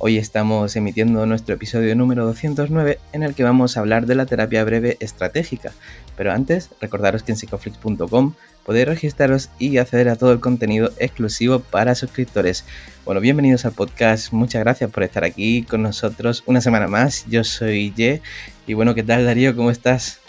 [0.00, 4.26] Hoy estamos emitiendo nuestro episodio número 209 en el que vamos a hablar de la
[4.26, 5.72] terapia breve estratégica.
[6.16, 11.58] Pero antes, recordaros que en psicoflix.com podéis registraros y acceder a todo el contenido exclusivo
[11.58, 12.64] para suscriptores.
[13.04, 17.26] Bueno, bienvenidos al podcast, muchas gracias por estar aquí con nosotros una semana más.
[17.28, 18.22] Yo soy Ye
[18.68, 19.56] y bueno, ¿qué tal Darío?
[19.56, 20.20] ¿Cómo estás?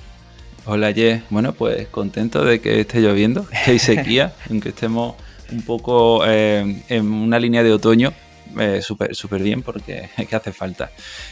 [0.66, 5.14] Hola Ye, bueno pues contento de que esté lloviendo, que hay sequía, aunque estemos
[5.52, 8.14] un poco eh, en una línea de otoño,
[8.60, 10.92] eh, súper bien porque es que hace falta.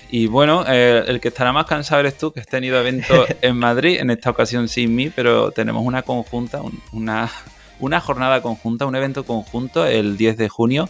[0.10, 3.58] Y bueno, eh, el que estará más cansado eres tú, que has tenido eventos en
[3.58, 7.32] Madrid, en esta ocasión sin mí, pero tenemos una conjunta, una,
[7.80, 10.90] una jornada conjunta, un evento conjunto el 10 de junio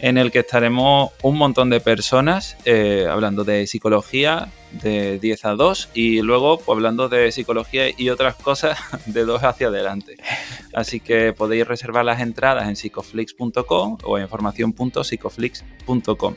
[0.00, 4.48] en el que estaremos un montón de personas eh, hablando de psicología
[4.82, 9.44] de 10 a 2 y luego pues, hablando de psicología y otras cosas de 2
[9.44, 10.16] hacia adelante.
[10.72, 16.34] Así que podéis reservar las entradas en psicoflix.com o en formación.psicoflix.com.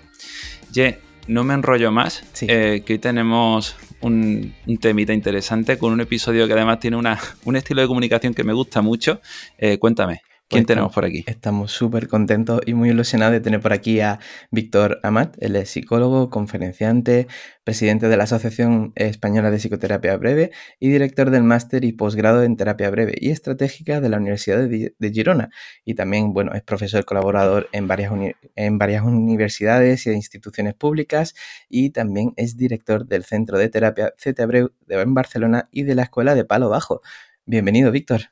[0.71, 6.47] Ye, no me enrollo más, eh, que hoy tenemos un, temita interesante con un episodio
[6.47, 9.21] que además tiene una, un estilo de comunicación que me gusta mucho.
[9.57, 10.21] Eh, cuéntame.
[10.49, 11.23] ¿Quién tenemos por aquí?
[11.25, 14.19] Estamos súper contentos y muy ilusionados de tener por aquí a
[14.51, 15.35] Víctor Amat.
[15.39, 17.27] Él es psicólogo, conferenciante,
[17.63, 22.55] presidente de la Asociación Española de Psicoterapia Breve y director del máster y posgrado en
[22.55, 25.49] terapia breve y estratégica de la Universidad de, Girona.
[25.85, 28.11] Y también, bueno, es profesor colaborador en varias,
[28.55, 31.33] en varias universidades e instituciones públicas
[31.67, 36.03] y también es director del Centro de Terapia CT Abreu en Barcelona y de la
[36.03, 37.01] Escuela de Palo Bajo.
[37.45, 38.29] Bienvenido, Víctor.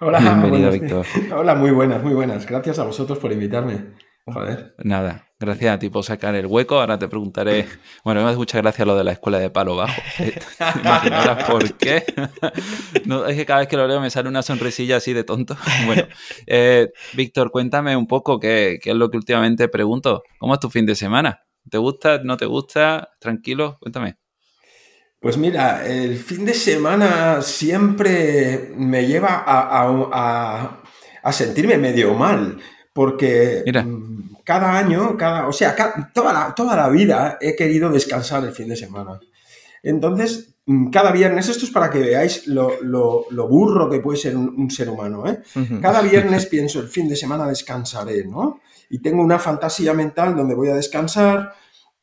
[0.00, 1.06] Hola, bienvenido, Víctor.
[1.34, 2.46] Hola, muy buenas, muy buenas.
[2.46, 3.94] Gracias a vosotros por invitarme.
[4.26, 4.74] Joder.
[4.78, 6.80] Nada, gracias a ti por sacar el hueco.
[6.80, 7.66] Ahora te preguntaré.
[8.04, 10.00] Bueno, me hace mucha gracia lo de la escuela de palo bajo.
[10.82, 12.04] Imaginarás por qué.
[13.04, 15.56] No, es que cada vez que lo leo me sale una sonrisilla así de tonto.
[15.86, 16.04] Bueno,
[16.46, 20.22] eh, Víctor, cuéntame un poco qué, qué es lo que últimamente pregunto.
[20.38, 21.40] ¿Cómo es tu fin de semana?
[21.70, 22.18] ¿Te gusta?
[22.24, 23.10] ¿No te gusta?
[23.20, 23.78] ¿Tranquilo?
[23.80, 24.16] Cuéntame.
[25.24, 32.58] Pues mira, el fin de semana siempre me lleva a, sentirme medio mal,
[32.92, 35.74] porque mm, cada año, cada, o sea,
[36.12, 39.18] toda, la, toda la vida he querido descansar el fin de semana.
[39.82, 42.76] Entonces, mm, cada viernes, esto es para que veáis lo,
[43.48, 45.40] burro que puede ser un, ser humano, ¿eh?
[45.80, 48.60] Cada viernes pienso, el fin de semana descansaré, ¿no?
[48.90, 51.54] Y tengo una fantasía mental donde voy a descansar,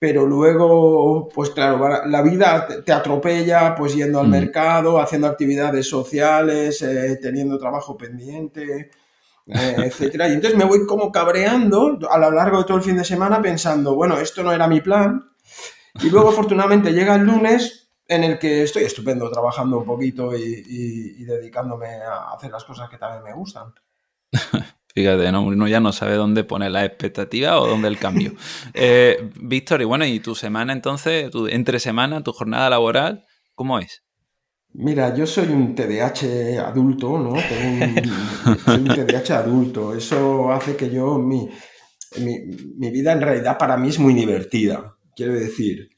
[0.02, 6.82] pero luego, pues claro, la vida te atropella, pues yendo al mercado, haciendo actividades sociales,
[6.82, 8.90] eh, teniendo trabajo pendiente,
[9.46, 10.28] eh, etcétera.
[10.28, 13.44] Y entonces me voy como cabreando a lo largo de todo el fin de semana
[13.44, 15.24] pensando, bueno, esto no era mi plan.
[16.02, 21.24] Y luego, afortunadamente, llega el lunes en el que estoy estupendo trabajando un poquito y
[21.26, 23.72] dedicándome a hacer las cosas que también me gustan.
[24.94, 25.44] Fíjate, ¿no?
[25.44, 28.34] uno ya no sabe dónde poner la expectativa o dónde el cambio.
[28.74, 33.26] Eh, Víctor, y bueno, ¿y tu semana entonces, tu, entre semana, tu jornada laboral,
[33.56, 34.04] cómo es?
[34.74, 37.34] Mira, yo soy un TDAH adulto, ¿no?
[37.34, 39.94] Tengo un, soy un TDAH adulto.
[39.94, 41.50] Eso hace que yo, mi,
[42.20, 44.96] mi, vida en realidad para mí es muy divertida.
[45.14, 45.90] Quiero decir,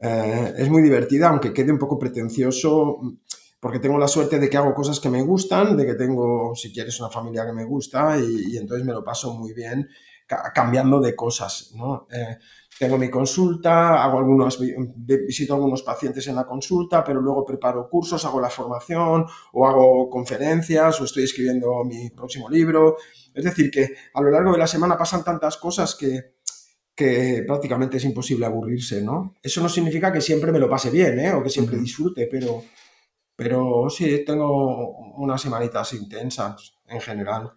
[0.00, 2.98] eh, es muy divertida, aunque quede un poco pretencioso
[3.62, 6.72] porque tengo la suerte de que hago cosas que me gustan, de que tengo, si
[6.72, 9.88] quieres, una familia que me gusta y, entonces me lo paso muy bien
[10.52, 12.08] cambiando de cosas, ¿no?
[12.10, 12.38] Eh,
[12.76, 17.88] tengo mi consulta, hago algunos, visito a algunos pacientes en la consulta, pero luego preparo
[17.88, 22.96] cursos, hago la formación o hago conferencias o estoy escribiendo mi próximo libro.
[23.32, 26.34] Es decir, que a lo largo de la semana pasan tantas cosas que,
[26.96, 29.34] que prácticamente es imposible aburrirse, ¿no?
[29.40, 31.32] Eso no significa que siempre me lo pase bien, ¿eh?
[31.32, 32.64] O que siempre disfrute, pero,
[33.42, 37.52] pero sí, tengo unas semanitas intensas en general.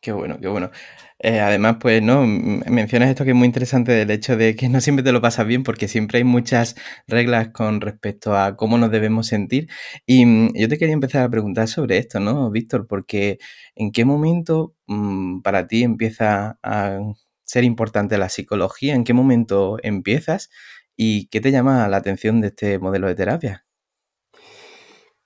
[0.00, 0.70] Qué bueno, qué bueno.
[1.18, 2.24] Eh, además, pues, ¿no?
[2.26, 5.46] Mencionas esto que es muy interesante del hecho de que no siempre te lo pasas
[5.46, 6.74] bien porque siempre hay muchas
[7.06, 9.68] reglas con respecto a cómo nos debemos sentir.
[10.06, 12.86] Y mm, yo te quería empezar a preguntar sobre esto, ¿no, Víctor?
[12.86, 13.38] Porque
[13.74, 16.98] ¿en qué momento mm, para ti empieza a
[17.44, 18.94] ser importante la psicología?
[18.94, 20.48] ¿En qué momento empiezas?
[20.96, 23.66] ¿Y qué te llama la atención de este modelo de terapia?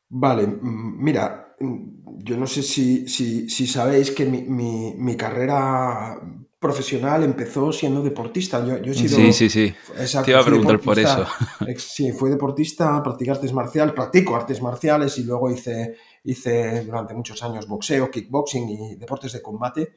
[0.08, 6.18] Vale, mm, mira, mm, yo no sé si, si, sabéis que mi, carrera
[6.58, 8.64] profesional empezó siendo deportista.
[8.64, 9.74] Yo, he sido, sí, sí, sí.
[10.24, 11.26] Te iba a preguntar por eso.
[11.76, 17.42] Sí, fui deportista, practiqué artes marciales, practico artes marciales y luego hice, hice durante muchos
[17.42, 19.96] años boxeo, kickboxing y deportes de combate.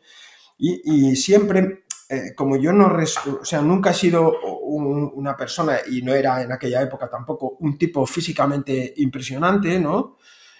[0.59, 6.13] Y, siempre, eh, como yo no, o sea, nunca he sido una persona, y no
[6.13, 10.17] era en aquella época tampoco, un tipo físicamente impresionante, ¿no?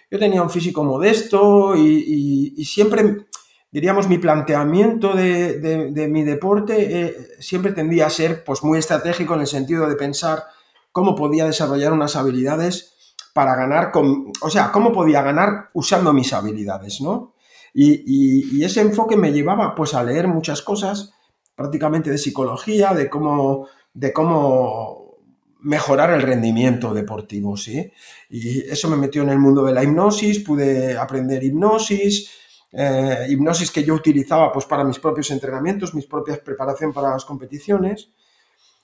[0.10, 3.28] Yo tenía un físico modesto y siempre
[3.72, 9.42] diríamos, mi planteamiento de, mi deporte eh, siempre tendía a ser pues, muy estratégico en
[9.42, 10.44] el sentido de pensar
[10.92, 16.34] cómo podía desarrollar unas habilidades para ganar, con, o sea, cómo podía ganar usando mis
[16.34, 17.36] habilidades, ¿no?
[17.74, 21.14] Y, ese enfoque me llevaba pues a leer muchas cosas,
[21.58, 25.18] prácticamente de psicología, de cómo, de cómo
[25.62, 27.92] mejorar el rendimiento deportivo, ¿sí?
[28.30, 32.30] Y eso me metió en el mundo de la hipnosis, pude aprender hipnosis,
[32.72, 37.26] eh, hipnosis que yo utilizaba pues, para mis propios entrenamientos, mis propias preparación para las
[37.26, 38.12] competiciones.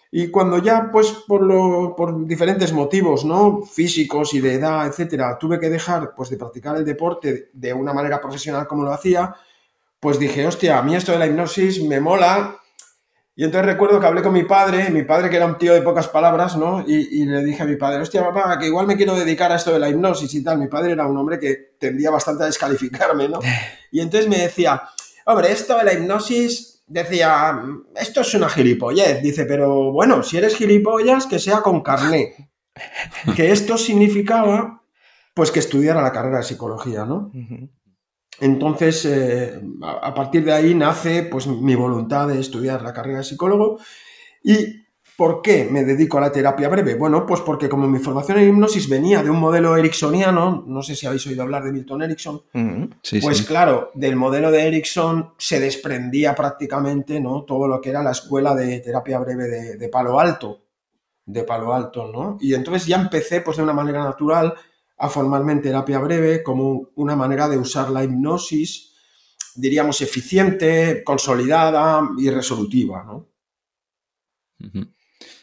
[0.09, 3.61] Y cuando ya, pues por, por diferentes motivos, ¿no?
[3.61, 7.93] Físicos y de edad, etcétera, tuve que dejar pues, de practicar el deporte de una
[7.93, 9.35] manera profesional como lo hacía,
[9.99, 12.59] pues dije, hostia, a mí esto de la hipnosis me mola
[13.35, 15.81] y entonces recuerdo que hablé con mi padre, mi padre que era un tío de
[15.81, 16.83] pocas palabras, ¿no?
[16.87, 19.73] Y, le dije a mi padre, hostia, papá, que igual me quiero dedicar a esto
[19.73, 20.59] de la hipnosis y tal.
[20.59, 23.39] Mi padre era un hombre que tendía bastante a descalificarme, ¿no?
[23.91, 24.81] Y entonces me decía,
[25.25, 27.59] hombre, esto de la hipnosis, decía,
[27.95, 29.21] esto es una gilipollez.
[29.21, 32.51] Dice, pero bueno, si eres gilipollas, que sea con carné.
[33.35, 34.81] Que esto significaba,
[35.35, 37.31] pues, que estudiara la carrera de psicología, ¿no?
[38.43, 43.23] Entonces, eh, a partir de ahí nace pues, mi voluntad de estudiar la carrera de
[43.23, 43.79] psicólogo.
[44.43, 44.83] ¿Y
[45.15, 46.95] por qué me dedico a la terapia breve?
[46.95, 50.93] Bueno, pues porque como mi formación en hipnosis venía de un modelo ericksoniano, no sé
[50.93, 52.41] si habéis oído hablar de Milton Erickson,
[53.21, 57.43] pues claro, del modelo de Erickson se desprendía prácticamente ¿no?
[57.45, 60.63] todo lo que era la escuela de terapia breve de, de Palo Alto,
[61.25, 62.37] de Palo Alto, ¿no?
[62.41, 64.53] Y entonces ya empecé pues de una manera natural
[64.97, 68.93] a formarme en terapia breve como una manera de usar la hipnosis,
[69.55, 73.03] diríamos, eficiente, consolidada y resolutiva.
[73.03, 73.27] ¿no?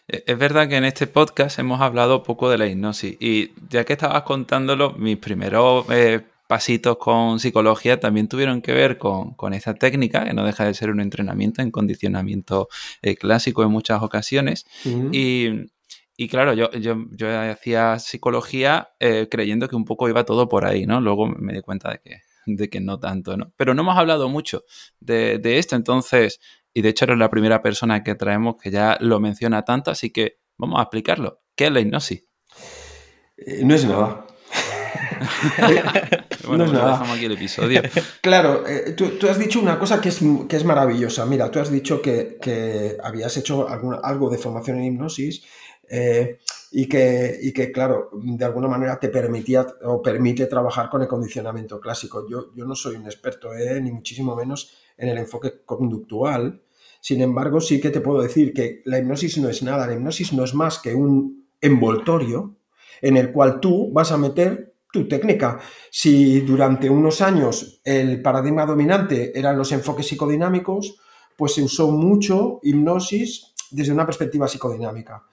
[0.09, 3.85] E, es verdad que en este podcast hemos hablado poco de la hipnosis y ya
[3.85, 9.55] que estabas contándolo, mis primeros eh, pasitos con psicología también tuvieron que ver con, con,
[9.55, 12.69] esta técnica, que no deja de ser un entrenamiento en condicionamiento
[13.03, 14.67] eh, clásico en muchas ocasiones.
[15.13, 15.71] Y
[16.23, 20.67] y claro, yo, yo, yo hacía psicología eh, creyendo que un poco iba todo por
[20.67, 21.01] ahí, ¿no?
[21.01, 23.55] Luego me di cuenta de que, de que no tanto, ¿no?
[23.57, 24.61] Pero no hemos hablado mucho
[24.99, 26.39] de, de esto, entonces,
[26.75, 30.11] y de hecho eres la primera persona que traemos que ya lo menciona tanto, así
[30.11, 31.41] que vamos a explicarlo.
[31.57, 32.23] ¿Qué es la hipnosis?
[33.39, 34.27] Eh, no es nada.
[36.47, 36.91] bueno, no es nada.
[36.91, 37.81] dejamos aquí el episodio.
[38.21, 41.25] claro, eh, tú, tú, has dicho una cosa que es, que es maravillosa.
[41.25, 43.67] Mira, tú has dicho que, que habías hecho
[44.03, 45.47] algo de formación en hipnosis
[45.93, 46.39] eh,
[46.71, 51.81] y, que, que, claro, de alguna manera te permitía o permite trabajar con el condicionamiento
[51.81, 52.29] clásico.
[52.31, 56.63] Yo, yo no soy un experto, eh, ni muchísimo menos en el enfoque conductual.
[57.01, 59.89] Sin embargo, sí que te puedo decir que la hipnosis no es nada.
[59.89, 62.55] La hipnosis no es más que un envoltorio
[63.03, 65.59] en el cual tú vas a meter tu técnica.
[65.91, 71.01] Si durante unos años el paradigma dominante eran los enfoques psicodinámicos,
[71.37, 75.25] pues se usó mucho hipnosis desde una perspectiva psicodinámica.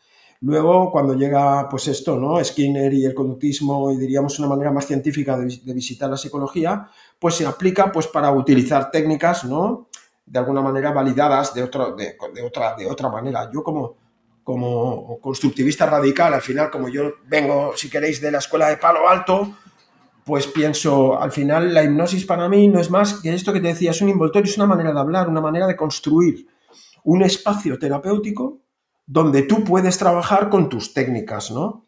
[0.41, 2.43] Luego, cuando llega, pues esto, ¿no?
[2.43, 7.35] Skinner y el conductismo, y diríamos una manera más científica de, visitar la psicología, pues
[7.35, 9.87] se aplica pues para utilizar técnicas, ¿no?
[10.25, 13.49] De alguna manera validadas de, otro, de, otra, de otra manera.
[13.51, 13.95] Yo como,
[14.43, 19.09] como constructivista radical, al final, como yo vengo, si queréis, de la escuela de Palo
[19.09, 19.55] Alto,
[20.23, 23.69] pues pienso, al final la hipnosis para mí no es más que esto que te
[23.69, 26.45] decía, es un envoltorio, es una manera de hablar, una manera de construir
[27.05, 28.59] un espacio terapéutico
[29.07, 31.85] donde tú puedes trabajar con tus técnicas, ¿no?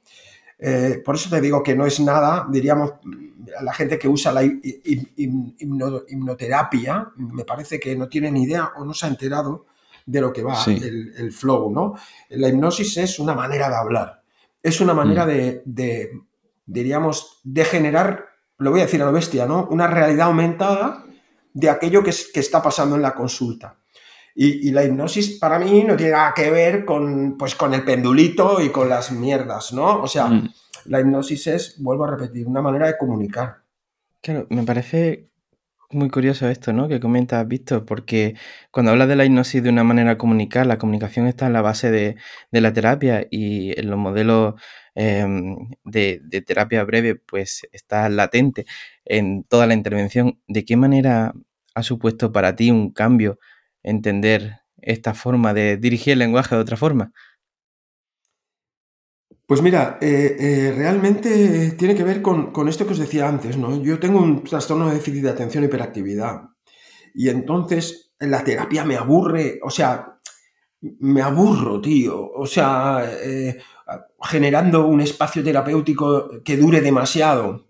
[0.57, 2.93] Eh, por eso te digo que no es nada, diríamos,
[3.61, 8.93] la gente que usa la hipnoterapia, me parece que no tiene ni idea o no
[8.93, 9.65] se ha enterado
[10.05, 11.95] de lo que va el, flow, ¿no?
[12.29, 14.21] La hipnosis es una manera de hablar,
[14.61, 15.29] es una manera mm.
[15.65, 16.11] de,
[16.65, 18.25] diríamos, de generar,
[18.57, 19.67] lo voy a decir a la bestia, ¿no?
[19.71, 21.05] Una realidad aumentada
[21.53, 23.78] de aquello que, que está pasando en la consulta.
[24.41, 28.61] Y, la hipnosis para mí no tiene nada que ver con, pues, con el pendulito
[28.61, 30.01] y con las mierdas, ¿no?
[30.01, 30.53] O sea, mm.
[30.85, 33.57] la hipnosis es, vuelvo a repetir, una manera de comunicar.
[34.21, 35.27] Claro, me parece
[35.91, 36.87] muy curioso esto, ¿no?
[36.87, 38.35] Que comentas, Víctor, porque
[38.71, 41.61] cuando hablas de la hipnosis de una manera de comunicar, la comunicación está en la
[41.61, 42.15] base de,
[42.51, 44.53] la terapia y en los modelos
[44.95, 48.65] em, de, de, terapia breve, pues está latente
[49.03, 50.39] en toda la intervención.
[50.47, 51.33] ¿De qué manera
[51.75, 53.37] ha supuesto para ti un cambio
[53.83, 57.11] entender esta forma de dirigir el lenguaje de otra forma?
[59.49, 63.81] Pues mira, eh, eh, realmente tiene que ver con, esto que os decía antes, ¿no?
[63.81, 66.49] Yo tengo un trastorno de déficit de atención y hiperactividad.
[67.15, 70.19] Y entonces la terapia me aburre, o sea,
[70.81, 72.31] me aburro, tío.
[72.31, 73.57] O sea, eh,
[74.21, 77.68] generando un espacio terapéutico que dure demasiado.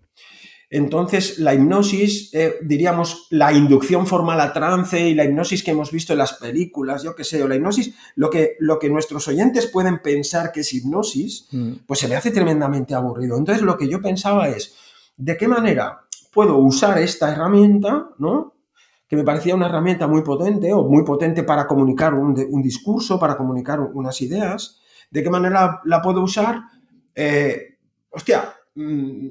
[0.72, 5.90] Entonces, la hipnosis, eh, diríamos, la inducción formal a trance y la hipnosis que hemos
[5.90, 9.26] visto en las películas, yo qué sé, o la hipnosis, lo que, lo que nuestros
[9.26, 11.72] oyentes pueden pensar que es hipnosis, mm.
[11.86, 13.36] pues se me hace tremendamente aburrido.
[13.36, 14.76] Entonces, lo que yo pensaba es,
[15.16, 18.54] ¿de qué manera puedo usar esta herramienta, ¿no?
[19.10, 23.36] que me parecía una herramienta muy potente o muy potente para comunicar un, discurso, para
[23.36, 24.80] comunicar unas ideas.
[25.10, 26.60] ¿De qué manera la puedo usar?
[27.12, 27.76] Eh,
[28.08, 29.26] hostia, mm,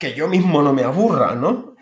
[0.00, 1.76] que yo mismo no me aburra, ¿no?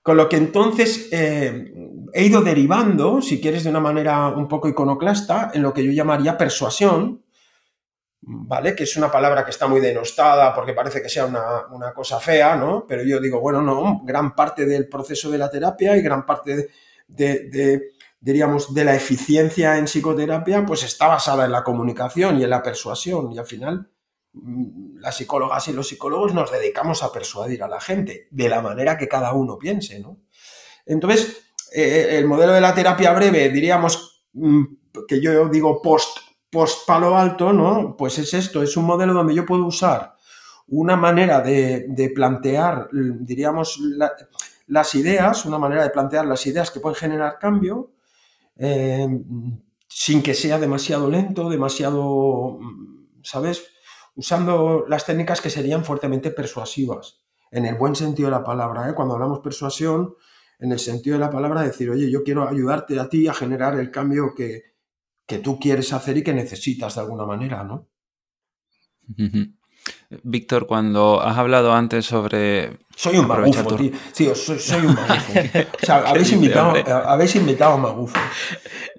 [0.00, 1.72] Con lo que entonces eh,
[2.12, 5.90] he ido derivando, si quieres de una manera un poco iconoclasta, en lo que yo
[5.90, 7.24] llamaría persuasión,
[8.20, 8.76] ¿vale?
[8.76, 12.54] Que es una palabra que está muy denostada porque parece que sea una, cosa fea,
[12.54, 12.86] ¿no?
[12.86, 16.68] Pero yo digo, bueno, no, gran parte del proceso de la terapia y gran parte
[17.08, 17.90] de,
[18.20, 22.62] diríamos, de la eficiencia en psicoterapia, pues está basada en la comunicación y en la
[22.62, 23.32] persuasión.
[23.32, 23.90] Y al final,
[25.00, 28.96] las psicólogas y los psicólogos nos dedicamos a persuadir a la gente de la manera
[28.96, 30.18] que cada uno piense, ¿no?
[30.84, 34.64] Entonces, eh, el modelo de la terapia breve, diríamos mm,
[35.08, 36.18] que yo digo post,
[36.50, 37.96] post palo alto, ¿no?
[37.96, 40.16] Pues es esto, es un modelo donde yo puedo usar
[40.68, 43.80] una manera de, plantear, diríamos,
[44.66, 47.92] las ideas, una manera de plantear las ideas que pueden generar cambio,
[48.56, 49.06] eh,
[49.88, 53.64] sin que sea demasiado lento, demasiado, mm, ¿sabes?
[54.16, 57.20] Usando las técnicas que serían fuertemente persuasivas,
[57.50, 58.88] en el buen sentido de la palabra.
[58.90, 58.94] ¿eh?
[58.94, 60.14] Cuando hablamos persuasión,
[60.58, 63.78] en el sentido de la palabra, decir, oye, yo quiero ayudarte a ti a generar
[63.78, 64.74] el cambio que,
[65.42, 67.88] tú quieres hacer y que necesitas de alguna manera, ¿no?
[70.22, 72.78] Víctor, cuando has hablado antes sobre...
[72.94, 73.92] Soy un magufo, tío.
[74.12, 75.32] Sí, soy, un magufo.
[75.82, 76.74] o sea, habéis invitado,
[77.06, 78.18] habéis invitado a magufo.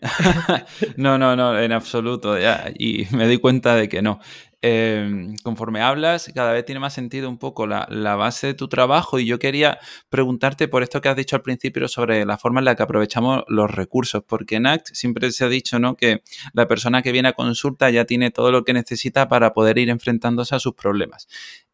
[0.98, 2.38] no, no, no, en absoluto.
[2.38, 4.20] Ya, y me di cuenta de que no.
[4.64, 7.86] Em, conforme hablas, cada vez tiene más sentido un poco la,
[8.16, 9.78] base de tu trabajo y yo quería
[10.10, 13.44] preguntarte por esto que has dicho al principio sobre la forma en la que aprovechamos
[13.48, 15.96] los recursos, porque en ACT siempre se ha dicho ¿no?
[15.96, 16.24] que
[16.54, 19.90] la persona que viene a consulta ya tiene todo lo que necesita para poder ir
[19.90, 21.28] enfrentándose a sus problemas.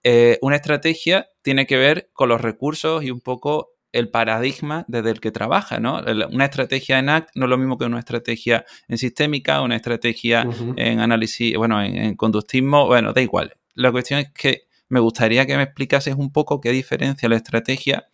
[0.04, 5.12] Eh, una estrategia tiene que ver con los recursos y un poco el paradigma desde
[5.12, 6.02] el que trabaja, ¿no?
[6.32, 10.48] Una estrategia en ACT no es lo mismo que una estrategia en sistémica, una estrategia
[10.76, 13.56] en análisis, bueno, en, conductismo, bueno, da igual.
[13.76, 18.10] La cuestión es que me gustaría que me explicases un poco qué diferencia la estrategia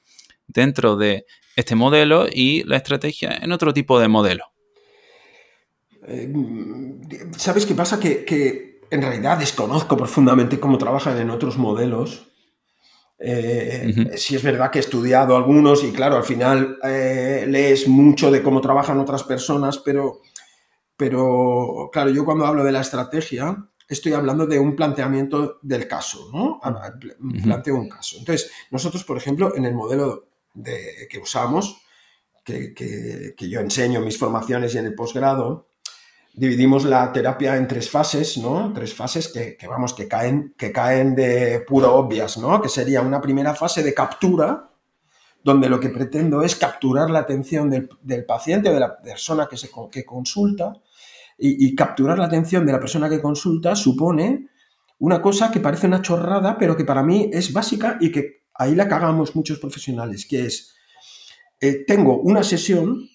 [0.48, 4.46] dentro de este modelo y la estrategia en otro tipo de modelo.
[6.08, 6.32] Eh,
[7.38, 8.00] ¿Sabes qué pasa?
[8.00, 12.29] Que, que en realidad desconozco profundamente cómo trabajan en otros modelos
[13.20, 18.32] eh, Si es verdad que he estudiado algunos y claro, al final eh, lees mucho
[18.32, 20.22] de cómo trabajan otras personas, pero,
[20.96, 26.30] pero claro, yo cuando hablo de la estrategia estoy hablando de un planteamiento del caso,
[26.32, 26.60] ¿no?
[27.44, 28.18] Planteo un caso.
[28.20, 31.82] Entonces, nosotros, por ejemplo, en el modelo de, que usamos,
[32.44, 35.69] que, que yo enseño en mis formaciones y en el posgrado,
[36.40, 38.72] dividimos la terapia en tres fases, ¿no?
[38.74, 42.62] Tres fases que, vamos, que caen, que caen de puro obvias, ¿no?
[42.62, 44.70] Que sería una primera fase de captura,
[45.44, 49.58] donde lo que pretendo es capturar la atención del, paciente o de la persona que,
[49.58, 50.74] se, que consulta,
[51.38, 54.48] y, capturar la atención de la persona que consulta supone
[55.00, 58.76] una cosa que parece una chorrada, pero que para mí es básica y que ahí
[58.76, 60.76] la cagamos muchos profesionales, que es,
[61.60, 63.10] eh, tengo una sesión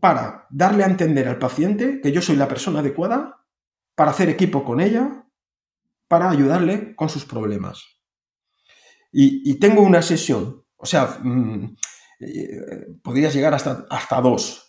[0.00, 3.42] para darle a entender al paciente que yo soy la persona adecuada
[3.94, 5.24] para hacer equipo con ella,
[6.08, 7.82] para ayudarle con sus problemas.
[9.12, 11.74] Y, tengo una sesión, o sea, mm,
[12.20, 14.66] eh, podrías llegar hasta, hasta dos.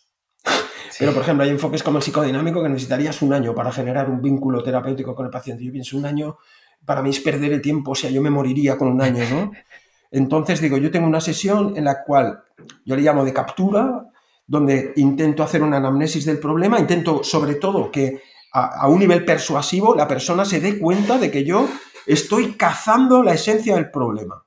[1.00, 4.22] Pero, por ejemplo, hay enfoques como el psicodinámico que necesitarías un año para generar un
[4.22, 5.63] vínculo terapéutico con el paciente.
[5.63, 6.38] Yo pienso, un año
[6.86, 9.51] para mí es perder el tiempo, o sea, yo me moriría con un año, ¿no?
[10.12, 12.41] Entonces digo, yo tengo una sesión en la cual
[12.86, 14.05] yo le llamo de captura,
[14.48, 18.22] donde intento hacer una anamnesis del problema, intento sobre todo que
[18.54, 21.68] a, un nivel persuasivo la persona se dé cuenta de que yo
[22.06, 24.44] estoy cazando la esencia del problema.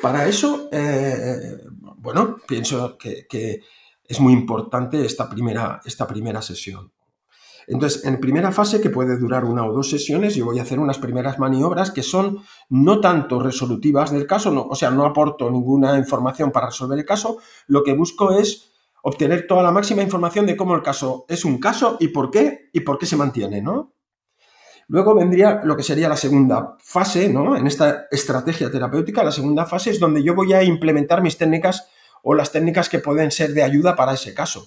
[0.00, 1.58] Para eso, eh,
[1.98, 3.60] bueno, pienso que, que,
[4.06, 6.92] es muy importante esta primera, esta primera sesión.
[7.66, 10.78] Entonces, en primera fase, que puede durar una o dos sesiones, yo voy a hacer
[10.78, 15.50] unas primeras maniobras que son no tanto resolutivas del caso, no, o sea, no aporto
[15.50, 20.46] ninguna información para resolver el caso, lo que busco es obtener toda la máxima información
[20.46, 23.60] de cómo el caso es un caso y por qué y por qué se mantiene,
[23.60, 23.92] ¿no?
[24.88, 27.56] Luego vendría lo que sería la segunda fase, ¿no?
[27.56, 31.88] En esta estrategia terapéutica, la segunda fase es donde yo voy a implementar mis técnicas
[32.22, 34.66] o las técnicas que pueden ser de ayuda para ese caso.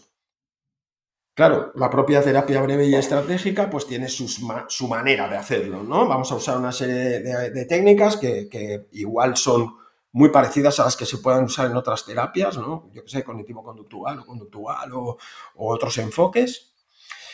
[1.38, 6.08] Claro, la propia terapia breve y estratégica pues tiene su manera de hacerlo, ¿no?
[6.08, 9.76] Vamos a usar una serie de, técnicas que, igual son
[10.14, 12.90] muy parecidas a las que se puedan usar en otras terapias, ¿no?
[12.92, 15.18] Yo que sé, cognitivo-conductual o conductual o,
[15.58, 16.74] otros enfoques.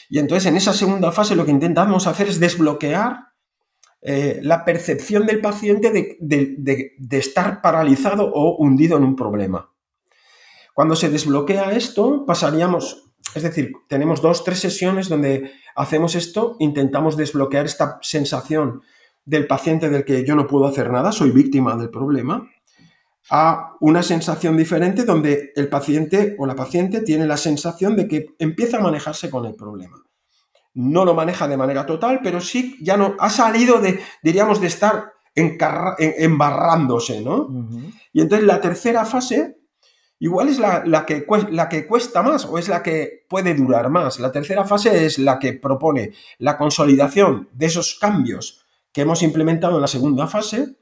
[0.10, 3.30] Y entonces en esa segunda fase lo que intentamos hacer es desbloquear
[4.02, 9.72] eh, la percepción del paciente de estar paralizado o hundido en un problema.
[10.74, 17.18] Cuando se desbloquea esto, pasaríamos es decir, tenemos dos, tres sesiones donde hacemos esto, intentamos
[17.18, 18.82] desbloquear esta sensación
[19.26, 22.50] del paciente del que yo no puedo hacer nada, soy víctima del problema,
[23.30, 28.26] a una sensación diferente donde el paciente o la paciente tiene la sensación de que
[28.38, 29.98] empieza a manejarse con el problema.
[30.74, 34.68] No lo maneja de manera total, pero sí ya no ha salido de, diríamos, de
[34.68, 37.48] estar embarrándose, ¿no?
[38.12, 39.58] Y entonces la tercera fase
[40.20, 44.20] igual es la, que, la que cuesta más o es la que puede durar más.
[44.20, 49.76] La tercera fase es la que propone la consolidación de esos cambios que hemos implementado
[49.76, 50.78] en la segunda fase,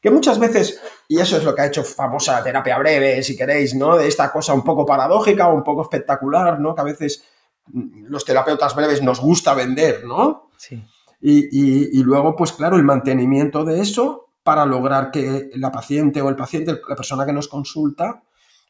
[0.00, 3.74] que muchas veces, y eso es lo que ha hecho famosa terapia breve, si queréis,
[3.74, 3.96] ¿no?
[3.96, 6.74] De esta cosa un poco paradójica o un poco espectacular, ¿no?
[6.74, 7.24] Que a veces
[7.66, 10.50] mm, los terapeutas breves nos gusta vender, ¿no?
[10.56, 10.82] Sí.
[11.20, 16.30] Y, y luego, pues claro, el mantenimiento de eso para lograr que la paciente o
[16.30, 18.22] el paciente, la persona que nos consulta,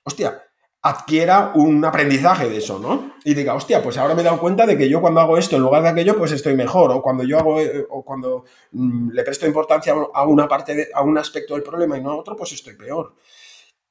[0.04, 0.42] hostia,
[0.82, 3.12] adquiera un aprendizaje de eso, ¿no?
[3.24, 5.56] Y diga, hostia, pues ahora me he dado cuenta de que yo cuando hago esto
[5.56, 9.10] en lugar de aquello, pues estoy mejor, o cuando yo hago, eh, o cuando mm,
[9.10, 12.34] le presto importancia a una parte, a un aspecto del problema y no a otro,
[12.34, 13.14] pues estoy peor.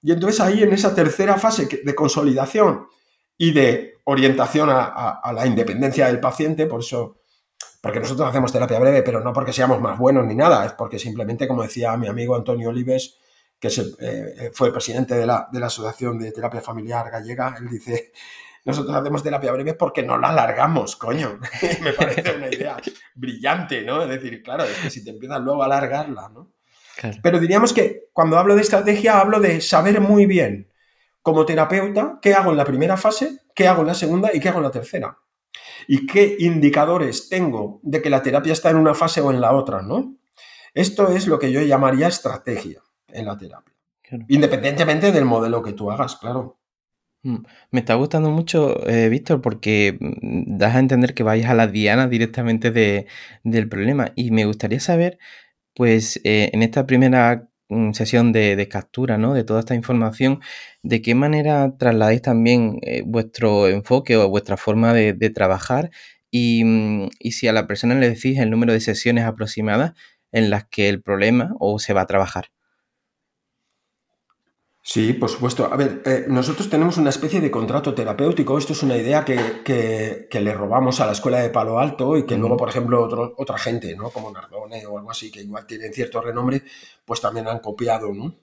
[0.01, 2.87] Y entonces ahí en esa tercera fase de consolidación
[3.37, 7.17] y de orientación a, a la independencia del paciente, por eso,
[7.81, 10.97] porque nosotros hacemos terapia breve, pero no porque seamos más buenos ni nada, es porque
[10.97, 13.17] simplemente, como decía mi amigo Antonio Olives,
[13.59, 18.13] que eh, eh, fue presidente de la, Asociación de Terapia Familiar Gallega, él dice,
[18.63, 21.39] nosotros hacemos terapia breve porque no la alargamos, coño.
[21.81, 22.77] Me parece una idea
[23.15, 24.01] brillante, ¿no?
[24.03, 26.53] Es decir, claro, es que si te empiezas luego a alargarla, ¿no?
[27.21, 30.69] Pero diríamos que cuando hablo de estrategia hablo de saber muy bien
[31.21, 34.49] como terapeuta qué hago en la primera fase, qué hago en la segunda y qué
[34.49, 35.17] hago en la tercera.
[35.87, 39.53] Y qué indicadores tengo de que la terapia está en una fase o en la
[39.53, 40.17] otra, ¿no?
[40.73, 42.81] Esto es lo que yo llamaría estrategia
[43.13, 43.73] en la terapia.
[44.27, 46.59] Independientemente del modelo que tú hagas, claro.
[47.23, 47.39] Mm,
[47.71, 51.67] me está gustando mucho, eh, Víctor, porque mm, das a entender que vayas a la
[51.67, 52.71] diana directamente
[53.43, 54.11] del problema.
[54.15, 55.19] Y me gustaría saber,
[55.75, 59.33] pues, eh, en esta primera mm, sesión de, captura, ¿no?
[59.33, 60.41] De toda esta información,
[60.83, 65.91] ¿de qué manera trasladáis también eh, vuestro enfoque o vuestra forma de, trabajar?
[66.31, 66.63] Y,
[67.19, 69.93] y, si a la persona le decís el número de sesiones aproximadas
[70.31, 72.49] en las que el problema o se va a trabajar.
[74.91, 75.71] Sí, por supuesto.
[75.71, 78.57] A ver, eh, nosotros tenemos una especie de contrato terapéutico.
[78.57, 82.35] Esto es una idea que, le robamos a la escuela de Palo Alto y que
[82.35, 84.09] luego, por ejemplo, otra gente, ¿no?
[84.09, 86.63] Como Nardone o algo así, que igual tienen cierto renombre,
[87.05, 88.33] pues también han copiado, ¿no?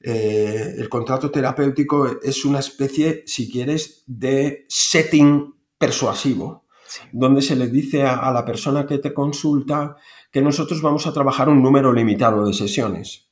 [0.00, 6.64] Eh, el contrato terapéutico es una especie, si quieres, de setting persuasivo,
[7.12, 9.96] donde se le dice a la persona que te consulta
[10.32, 13.29] que nosotros vamos a trabajar un número limitado de sesiones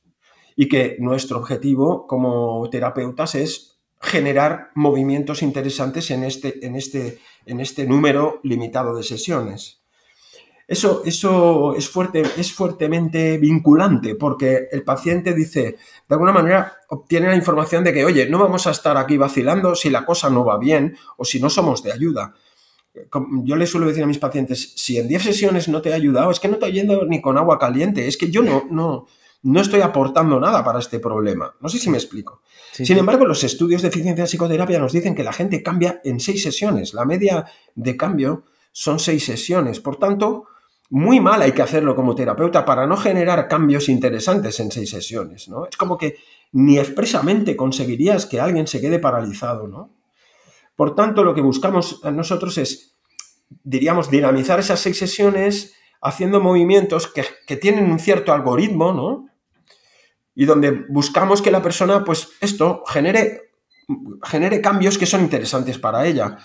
[0.61, 7.61] y que nuestro objetivo como terapeutas es generar movimientos interesantes en este, en este, en
[7.61, 9.79] este número limitado de sesiones.
[10.67, 15.77] Eso, eso es, fuerte, es fuertemente vinculante porque el paciente dice,
[16.09, 19.75] de alguna manera obtiene la información de que, oye, no vamos a estar aquí vacilando
[19.75, 22.33] si la cosa no va bien o si no somos de ayuda.
[23.45, 26.31] Yo le suelo decir a mis pacientes, si en 10 sesiones no te he ayudado,
[26.31, 29.07] es que no te yendo ni con agua caliente, es que yo no, no,
[29.41, 31.55] no estoy aportando nada para este problema.
[31.61, 32.41] No sé si me explico.
[32.73, 36.19] Sin embargo, los estudios de eficiencia de psicoterapia nos dicen que la gente cambia en
[36.19, 36.93] seis sesiones.
[36.93, 39.79] La media de cambio son seis sesiones.
[39.79, 40.45] Por tanto,
[40.89, 45.47] muy mal hay que hacerlo como terapeuta para no generar cambios interesantes en seis sesiones.
[45.47, 45.65] ¿no?
[45.67, 46.17] Es como que
[46.51, 49.67] ni expresamente conseguirías que alguien se quede paralizado.
[49.67, 49.95] ¿no?
[50.75, 52.97] Por tanto, lo que buscamos nosotros es,
[53.63, 59.28] diríamos, dinamizar esas seis sesiones haciendo movimientos que, que tienen un cierto algoritmo, ¿no?
[60.39, 63.51] Y donde buscamos que la persona, pues esto, genere,
[64.23, 66.37] genere cambios que son interesantes para ella.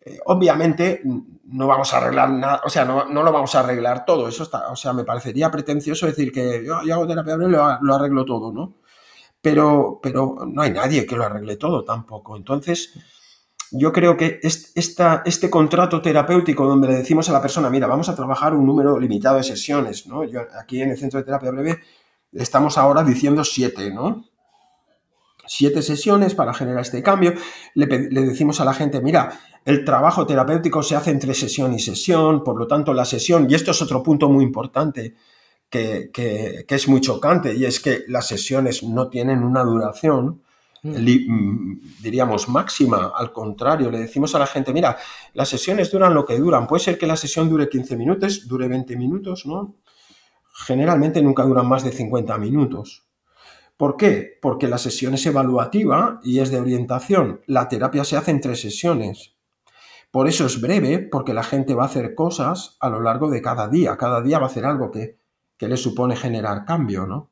[0.00, 1.02] Eh, obviamente
[1.44, 4.72] no vamos a arreglar nada, o sea, no, lo vamos a arreglar todo, eso está,
[4.72, 8.52] o sea, me parecería pretencioso decir que yo, hago terapia breve lo, lo arreglo todo,
[8.52, 8.78] ¿no?
[9.40, 12.36] Pero, pero no hay nadie que lo arregle todo tampoco.
[12.36, 12.92] Entonces,
[13.70, 18.08] yo creo que esta, este contrato terapéutico donde le decimos a la persona, mira, vamos
[18.08, 20.24] a trabajar un número limitado de sesiones, ¿no?
[20.24, 21.78] Yo aquí en el centro de terapia breve
[22.32, 24.24] estamos ahora diciendo siete, ¿no?
[25.46, 27.34] Siete sesiones para generar este cambio.
[27.74, 32.44] Le, decimos a la gente, mira, el trabajo terapéutico se hace entre sesión y sesión,
[32.44, 35.14] por lo tanto la sesión, y esto es otro punto muy importante
[35.70, 40.42] que, que es muy chocante, y es que las sesiones no tienen una duración,
[40.82, 40.90] Mm.
[40.90, 43.12] Mm, diríamos, máxima.
[43.16, 44.96] Al contrario, le decimos a la gente, mira,
[45.34, 46.66] las sesiones duran lo que duran.
[46.66, 49.74] Puede ser que la sesión dure 15 minutos, dure 20 minutos, ¿no?
[50.58, 53.06] Generalmente nunca duran más de 50 minutos.
[53.76, 54.38] ¿Por qué?
[54.42, 57.42] Porque la sesión es evaluativa y es de orientación.
[57.46, 59.36] La terapia se hace en tres sesiones.
[60.10, 63.40] Por eso es breve, porque la gente va a hacer cosas a lo largo de
[63.40, 63.96] cada día.
[63.96, 65.16] Cada día va a hacer algo que,
[65.56, 67.30] que le supone generar cambio, ¿no?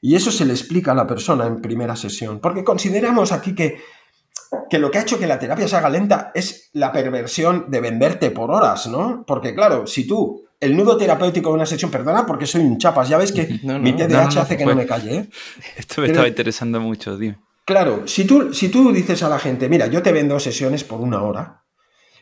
[0.00, 3.80] Y eso se le explica a la persona en primera sesión, porque consideramos aquí que,
[4.70, 7.80] que lo que ha hecho que la terapia se haga lenta es la perversión de
[7.80, 9.24] venderte por horas, ¿no?
[9.26, 13.08] Porque claro, si tú, el nudo terapéutico de una sesión, perdona porque soy un chapas,
[13.08, 15.16] ya ves que mi TDAH hace que no me calle.
[15.16, 15.28] ¿eh?
[15.76, 17.36] Esto me estaba interesando mucho, tío.
[17.64, 21.00] Claro, si tú, si tú dices a la gente, mira, yo te vendo sesiones por
[21.00, 21.64] una hora,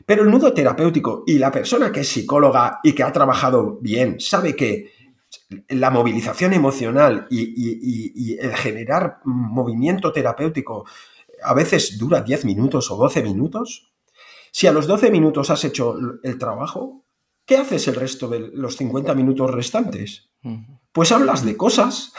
[0.06, 4.18] pero el nudo terapéutico y la persona que es psicóloga y que ha trabajado bien
[4.20, 4.90] sabe que
[5.68, 10.86] la movilización emocional y, el generar movimiento terapéutico
[11.42, 13.92] a veces dura 10 minutos o 12 minutos.
[14.50, 17.03] Si a los 12 minutos has hecho el trabajo,
[17.46, 20.30] ¿qué haces el resto de los 50 minutos restantes?
[20.92, 22.12] Pues hablas de cosas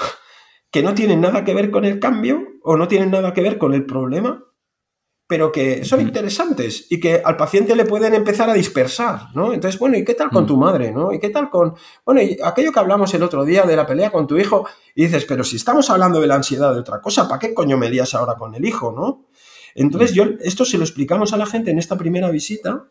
[0.71, 3.57] que no tienen nada que ver con el cambio o no tienen nada que ver
[3.57, 4.45] con el problema
[5.27, 9.53] pero que son interesantes y que al paciente le pueden empezar a dispersar, ¿no?
[9.53, 11.11] Entonces, bueno, ¿y qué tal con tu madre, no?
[11.11, 11.73] ¿Y qué tal con,
[12.05, 14.67] bueno, y aquello que hablamos el otro día de la pelea con tu hijo?
[14.93, 17.75] Y dices, pero si estamos hablando de la ansiedad de otra cosa, ¿para qué coño
[17.75, 19.25] me lías ahora con el hijo, no?
[19.73, 22.85] Entonces, yo, esto se lo explicamos a la gente en esta primera visita,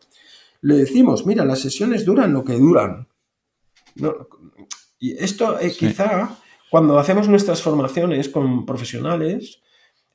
[0.65, 3.07] le decimos, mira, las sesiones duran lo que duran.
[4.97, 6.39] y esto eh, quizá,
[6.71, 9.61] cuando hacemos nuestras formaciones con profesionales,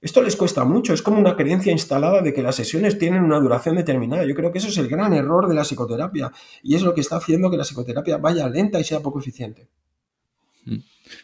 [0.01, 3.39] esto les cuesta mucho, es como una creencia instalada de que las sesiones tienen una
[3.39, 4.25] duración determinada.
[4.25, 6.33] Yo creo que eso es el gran error de la psicoterapia
[6.65, 9.69] y es lo que está haciendo que la psicoterapia vaya lenta y sea poco eficiente.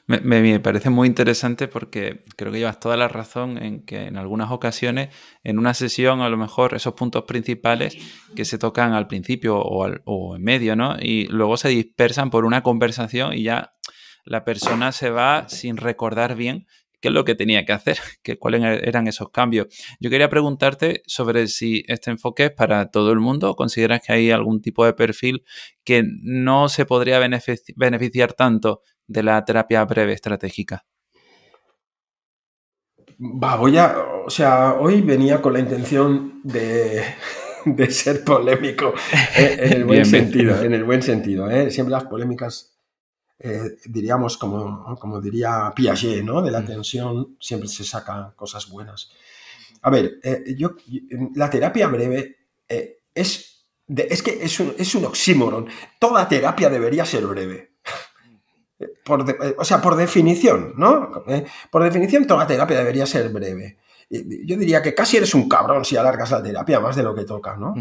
[0.07, 4.51] Me, parece muy interesante porque creo que llevas toda la razón en que en algunas
[4.51, 7.96] ocasiones, en una sesión, a lo mejor esos puntos principales
[8.35, 10.96] que se tocan al principio o, en medio, ¿no?
[11.01, 13.75] Y luego se dispersan por una conversación y ya
[14.25, 16.66] la persona se va sin recordar bien
[17.01, 17.99] qué es lo que tenía que hacer,
[18.40, 19.66] cuáles eran esos cambios.
[20.01, 24.31] Yo quería preguntarte sobre si este enfoque es para todo el mundo consideras que hay
[24.31, 25.44] algún tipo de perfil
[25.85, 30.85] que no se podría beneficiar tanto de la terapia breve estratégica.
[33.19, 33.97] Va, voy a.
[34.27, 37.03] O sea, hoy venía con la intención de,
[37.88, 38.92] ser polémico
[39.37, 40.62] eh, en, el buen sentido.
[40.62, 41.51] En el buen sentido.
[41.51, 41.71] ¿eh?
[41.71, 42.77] Siempre las polémicas
[43.38, 46.42] eh, diríamos, como, como diría Piaget, ¿no?
[46.42, 46.66] De la mm.
[46.66, 49.11] tensión siempre se sacan cosas buenas.
[49.83, 50.75] A ver, eh, yo,
[51.35, 52.37] la terapia breve
[53.14, 55.69] es, es que es un, es un oxímoron.
[55.99, 57.76] Toda terapia debería ser breve.
[59.05, 59.25] Por
[59.59, 61.25] o sea, por definición, ¿no?
[61.71, 65.97] Por definición, toda terapia debería ser breve yo diría que casi eres un cabrón si
[65.97, 67.75] alargas la terapia más de lo que toca, ¿no?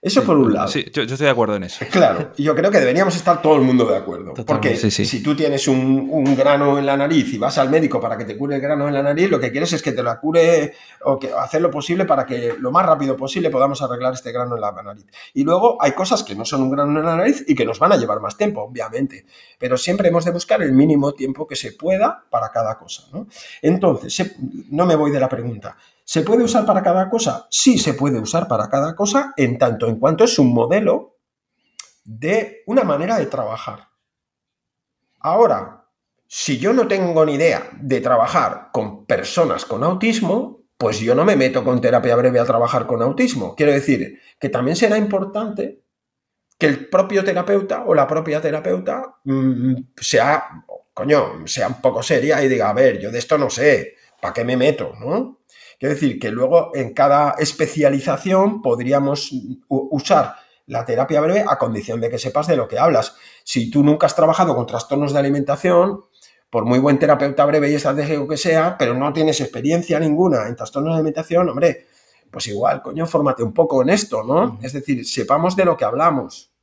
[0.00, 0.68] Eso por un lado.
[0.68, 1.84] Sí, yo, estoy de acuerdo en eso.
[1.94, 4.34] Claro, yo creo que deberíamos estar todo el mundo de acuerdo.
[4.46, 8.24] porque si tú tienes un, grano en la nariz y vas al médico para que
[8.24, 10.74] te cure el grano en la nariz, lo que quieres es que te lo cure
[11.02, 14.54] o que hacer lo posible para que lo más rápido posible podamos arreglar este grano
[14.54, 15.06] en la nariz.
[15.32, 17.78] Y luego hay cosas que no son un grano en la nariz y que nos
[17.78, 19.24] van a llevar más tiempo, obviamente.
[19.58, 23.26] Pero siempre hemos de buscar el mínimo tiempo que se pueda para cada cosa, ¿no?
[23.62, 24.36] Entonces,
[24.70, 25.63] no me voy de la pregunta
[26.04, 27.46] ¿Se puede usar para cada cosa?
[27.50, 31.16] Sí, se puede usar para cada cosa en tanto en cuanto es un modelo
[32.04, 33.88] de una manera de trabajar.
[35.20, 35.86] Ahora,
[36.26, 41.24] si yo no tengo ni idea de trabajar con personas con autismo, pues yo no
[41.24, 43.54] me meto con terapia breve a trabajar con autismo.
[43.54, 45.82] Quiero decir que también será importante
[46.58, 52.42] que el propio terapeuta o la propia terapeuta mm, sea, coño, sea un poco seria
[52.44, 54.92] y diga, a ver, yo de esto no sé, ¿para qué me meto?
[55.00, 55.40] ¿no?
[55.78, 59.30] Quiero decir que luego en cada especialización podríamos
[59.68, 63.16] usar la terapia breve a condición de que sepas de lo que hablas.
[63.44, 66.04] Si tú nunca has trabajado con trastornos de alimentación,
[66.48, 70.56] por muy buen terapeuta breve y estratégico que sea, pero no tienes experiencia ninguna en
[70.56, 71.86] trastornos de alimentación, hombre,
[72.30, 74.58] pues igual, coño, fórmate un poco en esto, ¿no?
[74.62, 76.53] Es decir, sepamos de lo que hablamos.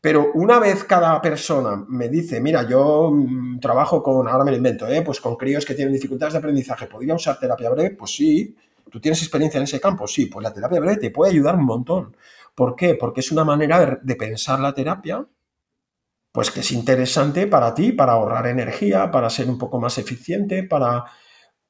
[0.00, 4.56] Pero una vez cada persona me dice, mira, yo mm, trabajo con, ahora me lo
[4.56, 5.02] invento, ¿eh?
[5.02, 7.96] pues con críos que tienen dificultades de aprendizaje, ¿podría usar terapia breve?
[7.96, 8.56] Pues sí,
[8.90, 10.06] ¿Tú tienes experiencia en ese campo?
[10.06, 12.16] Sí, pues la terapia breve te puede ayudar un montón.
[12.54, 12.94] ¿Por qué?
[12.94, 15.26] Porque es una manera de, pensar la terapia,
[16.32, 20.62] pues que es interesante para ti, para ahorrar energía, para ser un poco más eficiente,
[20.62, 21.04] para,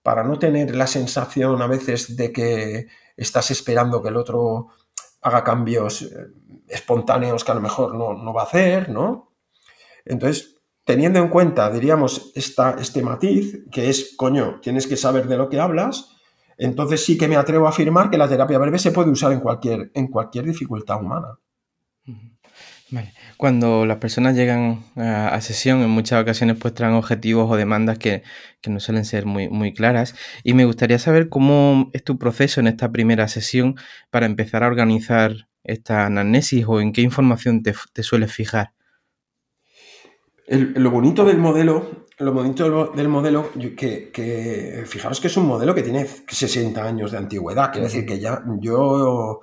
[0.03, 4.69] para no tener la sensación a veces de que estás esperando que el otro
[5.21, 6.09] haga cambios eh,
[6.69, 9.33] espontáneos que a lo mejor no, no va a hacer, ¿no?
[10.05, 15.37] Entonces, teniendo en cuenta, diríamos, esta, este matiz, que es, coño, tienes que saber de
[15.37, 16.17] lo que hablas,
[16.57, 19.41] entonces sí que me atrevo a afirmar que la terapia breve se puede usar en
[19.41, 21.39] cualquier, en cualquier dificultad humana.
[23.37, 28.23] Cuando las personas llegan a, sesión, en muchas ocasiones pues traen objetivos o demandas que,
[28.67, 30.15] no suelen ser muy, muy claras.
[30.43, 33.77] Y me gustaría saber cómo es tu proceso en esta primera sesión
[34.11, 38.73] para empezar a organizar esta anamnesis o en qué información te, te sueles fijar
[40.49, 45.83] lo bonito del modelo, lo bonito del, modelo, que, fijaros que es un modelo que
[45.83, 49.41] tiene 60 años de antigüedad, quiere decir que ya yo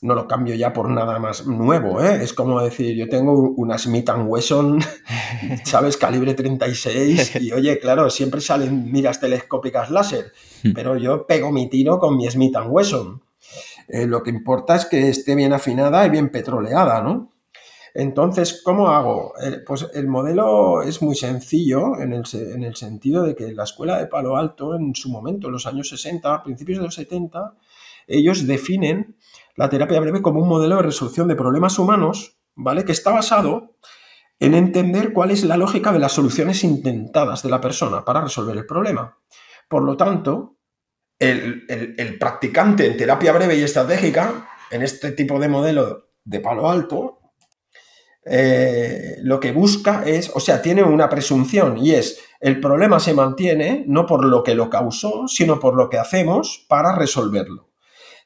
[0.00, 2.22] no lo cambio ya por nada más nuevo, ¿eh?
[2.22, 4.80] es como decir, yo tengo una Smith Wesson,
[5.64, 5.96] ¿sabes?
[5.96, 10.32] Calibre 36 y oye, claro, siempre salen miras telescópicas láser,
[10.62, 10.72] hmm.
[10.74, 13.22] pero yo pego mi tiro con mi Smith Wesson.
[13.88, 17.32] Eh, lo que importa es que esté bien afinada y bien petroleada, ¿no?
[17.94, 19.32] Entonces, ¿cómo hago?
[19.42, 24.06] Eh, pues el modelo es muy sencillo en el, sentido de que la escuela de
[24.06, 27.54] Palo Alto, en su momento, en los años 60, principios de los 70,
[28.06, 29.16] ellos definen
[29.56, 32.84] la terapia breve como un modelo de resolución de problemas humanos, ¿vale?
[32.84, 33.74] Que está basado
[34.38, 38.56] en entender cuál es la lógica de las soluciones intentadas de la persona para resolver
[38.56, 39.18] el problema.
[39.68, 40.57] Por lo tanto,
[41.18, 47.18] el, practicante en terapia breve y estratégica, en este tipo de modelo de Palo Alto,
[48.24, 53.14] eh, lo que busca es, o sea, tiene una presunción y es, el problema se
[53.14, 57.68] mantiene no por lo que lo causó, sino por lo que hacemos para resolverlo.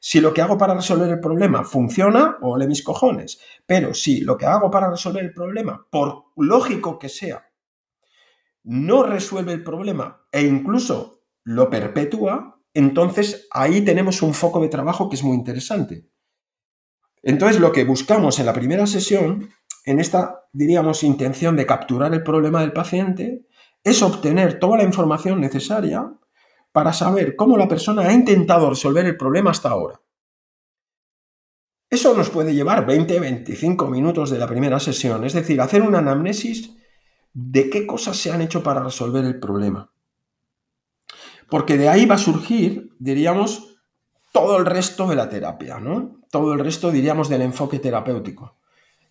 [0.05, 3.39] Si lo que hago para resolver el problema funciona, ole mis cojones.
[3.65, 7.49] Pero si lo que hago para resolver el problema, por lógico que sea,
[8.63, 15.09] no resuelve el problema e incluso lo perpetúa, entonces ahí tenemos un foco de trabajo
[15.09, 16.07] que es muy interesante.
[17.21, 19.49] Entonces lo que buscamos en la primera sesión
[19.85, 23.45] en esta, diríamos, intención de capturar el problema del paciente,
[23.83, 26.13] es obtener toda la información necesaria
[26.71, 30.01] para saber cómo la persona ha intentado resolver el problema hasta ahora.
[31.89, 36.75] Eso nos puede llevar 20-25 minutos de la primera sesión, es decir, hacer una anamnesis
[37.33, 39.92] de qué cosas se han hecho para resolver el problema.
[41.53, 43.75] Porque de ahí va a surgir, diríamos,
[44.31, 46.15] todo el resto de la terapia, ¿no?
[46.31, 48.57] Todo el resto, diríamos, del enfoque terapéutico.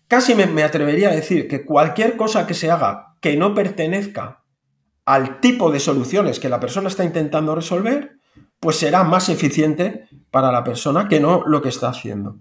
[0.09, 4.43] Casi me, atrevería a decir que cualquier cosa que se haga que no pertenezca
[5.05, 8.17] al tipo de soluciones que la persona está intentando resolver,
[8.59, 12.39] pues será más eficiente para la persona que no lo que está haciendo.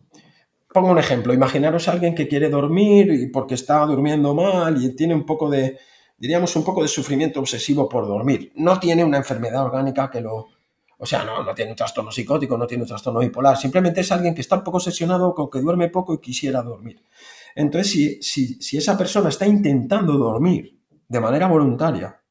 [0.74, 5.14] Pongo un ejemplo, imaginaros a alguien que quiere dormir porque está durmiendo mal y tiene
[5.14, 5.78] un poco de,
[6.22, 8.52] diríamos, un poco de sufrimiento obsesivo por dormir.
[8.54, 10.46] No tiene una enfermedad orgánica que lo...
[10.96, 14.12] O sea, no, no tiene un trastorno psicótico, no tiene un trastorno bipolar, simplemente es
[14.12, 17.02] alguien que está un poco obsesionado con que duerme poco y quisiera dormir.
[17.56, 22.22] Entonces, si, esa persona está intentando dormir de manera voluntaria,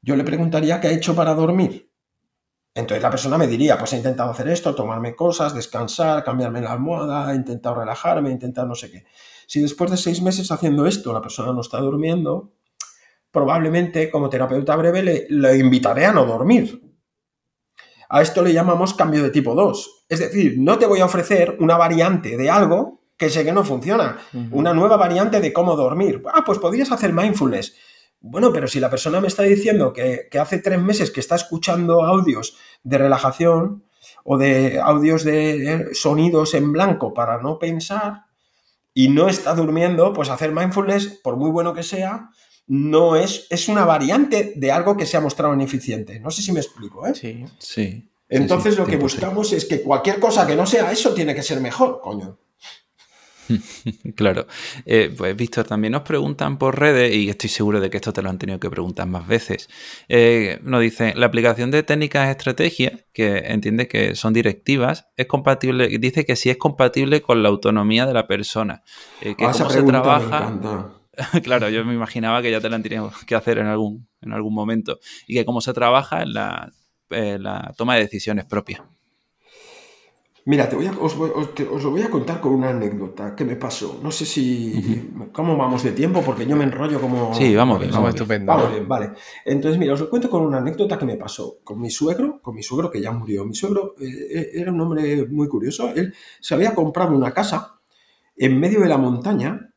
[0.00, 1.92] yo le preguntaría qué ha hecho para dormir.
[2.74, 6.72] Entonces la persona me diría, pues he intentado hacer esto, tomarme cosas, descansar, cambiarme la
[6.72, 9.04] almohada, he intentado relajarme, he intentado no sé qué.
[9.46, 12.54] Si después de seis meses haciendo esto la persona no está durmiendo,
[13.32, 16.80] probablemente como terapeuta breve le, le invitaré a no dormir.
[18.08, 20.04] A esto le llamamos cambio de tipo 2.
[20.08, 23.64] Es decir, no te voy a ofrecer una variante de algo que sé que no
[23.64, 24.18] funciona.
[24.50, 26.22] Una nueva variante de cómo dormir.
[26.34, 27.74] Ah, pues podrías hacer mindfulness.
[28.20, 32.04] Bueno, pero si la persona me está diciendo que, hace tres meses que está escuchando
[32.04, 33.84] audios de relajación
[34.24, 38.24] o de audios de sonidos en blanco para no pensar
[38.92, 42.30] y no está durmiendo, pues hacer mindfulness, por muy bueno que sea,
[42.66, 46.20] no es, es una variante de algo que se ha mostrado ineficiente.
[46.20, 47.14] No sé si me explico, ¿eh?
[47.14, 48.08] Sí, sí.
[48.28, 51.60] Entonces lo que buscamos es que cualquier cosa que no sea eso tiene que ser
[51.60, 52.38] mejor, coño.
[54.16, 54.46] claro.
[54.86, 58.22] Eh, pues Víctor, también nos preguntan por redes, y estoy seguro de que esto te
[58.22, 59.68] lo han tenido que preguntar más veces.
[60.08, 65.26] Eh, nos dice, la aplicación de técnicas de estrategia, que entiende que son directivas, es
[65.26, 68.82] compatible, dice que sí es compatible con la autonomía de la persona.
[69.20, 71.01] Eh, que ah, cómo se trabaja.
[71.42, 74.32] claro, yo me imaginaba que ya te la han tenido que hacer en algún, en
[74.32, 74.98] algún momento.
[75.26, 76.72] Y que cómo se trabaja en la,
[77.10, 78.82] la toma de decisiones propias.
[80.44, 84.00] Mira, te voy os, lo voy a contar con una anécdota que me pasó.
[84.02, 85.12] No sé si...
[85.32, 86.20] ¿Cómo vamos de tiempo?
[86.22, 87.32] Porque yo me enrollo como...
[87.32, 87.92] Sí, vamos bien.
[87.92, 88.52] Vamos, estupendo.
[88.52, 89.10] Vamos bien, vale.
[89.44, 92.56] Entonces, mira, os lo cuento con una anécdota que me pasó con mi suegro, con
[92.56, 93.44] mi suegro que ya murió.
[93.44, 95.92] Mi suegro eh, eh, era un hombre muy curioso.
[95.94, 97.78] Él se había comprado una casa
[98.36, 99.70] en medio de la montaña.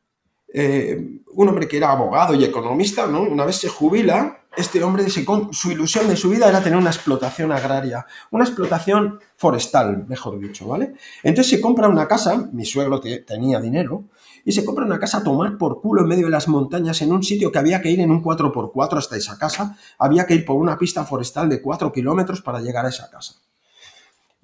[0.52, 3.22] Eh, un hombre que era abogado y economista, ¿no?
[3.22, 7.52] Una vez se jubila este hombre, su ilusión de su vida era tener una explotación
[7.52, 10.94] agraria, una explotación forestal, mejor dicho, ¿vale?
[11.22, 14.04] Entonces se compra una casa, mi suegro tenía dinero,
[14.46, 17.12] y se compra una casa a tomar por culo en medio de las montañas, en
[17.12, 20.46] un sitio que había que ir en un 4x4 hasta esa casa, había que ir
[20.46, 23.34] por una pista forestal de 4 kilómetros para llegar a esa casa.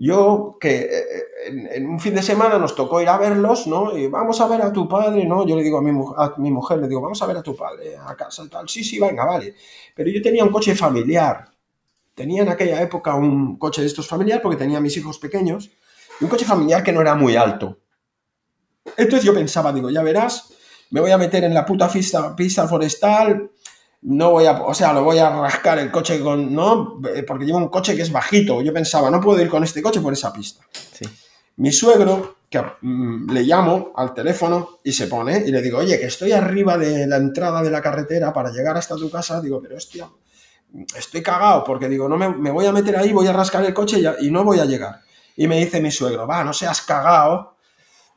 [0.05, 3.97] Yo, que eh, en, un fin de semana nos tocó ir a verlos, ¿no?
[3.97, 5.47] Y vamos a ver a tu padre, ¿no?
[5.47, 7.55] Yo le digo a mi, a mi mujer, le digo, vamos a ver a tu
[7.55, 8.69] padre a casa y tal.
[8.69, 9.55] Sí, sí, venga, vale.
[9.95, 11.53] Pero yo tenía un coche familiar.
[12.17, 15.71] Tenía en aquella época un coche de estos familiar porque tenía mis hijos pequeños.
[16.21, 17.79] un coche familiar que no era muy alto.
[18.97, 20.53] Entonces yo pensaba, digo, ya verás,
[20.91, 23.53] me voy a meter en la puta pista, pista forestal,
[24.03, 27.01] no voy a, o sea, lo voy a rascar el coche con, ¿no?
[27.15, 28.61] Eh, porque llevo un coche que es bajito.
[28.61, 30.65] Yo pensaba, no puedo ir con este coche por esa pista.
[31.57, 35.99] Mi suegro, que mm, le llamo al teléfono y se pone y le digo, oye,
[36.01, 39.41] que estoy arriba de la entrada de la carretera para llegar hasta tu casa.
[39.41, 40.09] Digo, pero hostia,
[40.97, 44.01] estoy cagado porque digo, no me, voy a meter ahí, voy a rascar el coche
[44.01, 45.01] y, y no voy a llegar.
[45.37, 47.57] Y me dice mi suegro, va, no seas cagado,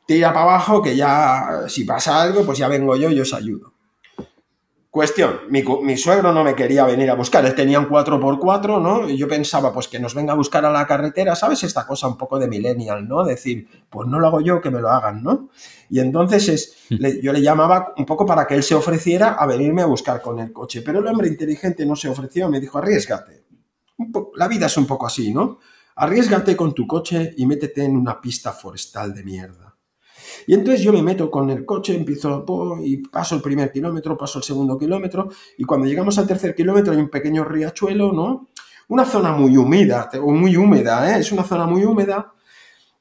[0.07, 3.74] tira para abajo que ya, si pasa algo, pues ya vengo yo y os ayudo.
[4.95, 9.09] Cuestión, mi, suegro no me quería venir a buscar, él tenía un 4x4, ¿no?
[9.09, 11.65] Y yo pensaba, pues que nos venga a buscar a la carretera, ¿sabes?
[11.65, 13.25] Esta cosa un poco de millennial, ¿no?
[13.25, 15.49] Decir, pues no lo hago yo, que me lo hagan, ¿no?
[15.89, 17.21] Y entonces es, hmm.
[17.21, 20.39] yo le llamaba un poco para que él se ofreciera a venirme a buscar con
[20.39, 23.43] el coche, pero el hombre inteligente no se ofreció, me dijo, arriesgate.
[24.35, 25.59] la vida es un poco así, ¿no?
[25.97, 29.64] Arriesgate con tu coche y métete en una pista forestal de mierda.
[30.47, 32.45] Y entonces yo me meto con el coche, empiezo
[32.81, 36.93] y paso el primer kilómetro, paso el segundo kilómetro, y cuando llegamos al tercer kilómetro
[36.93, 38.49] hay un pequeño riachuelo, ¿no?
[38.87, 41.19] Una zona muy húmeda, o muy húmeda, ¿eh?
[41.19, 42.33] Es una zona muy húmeda,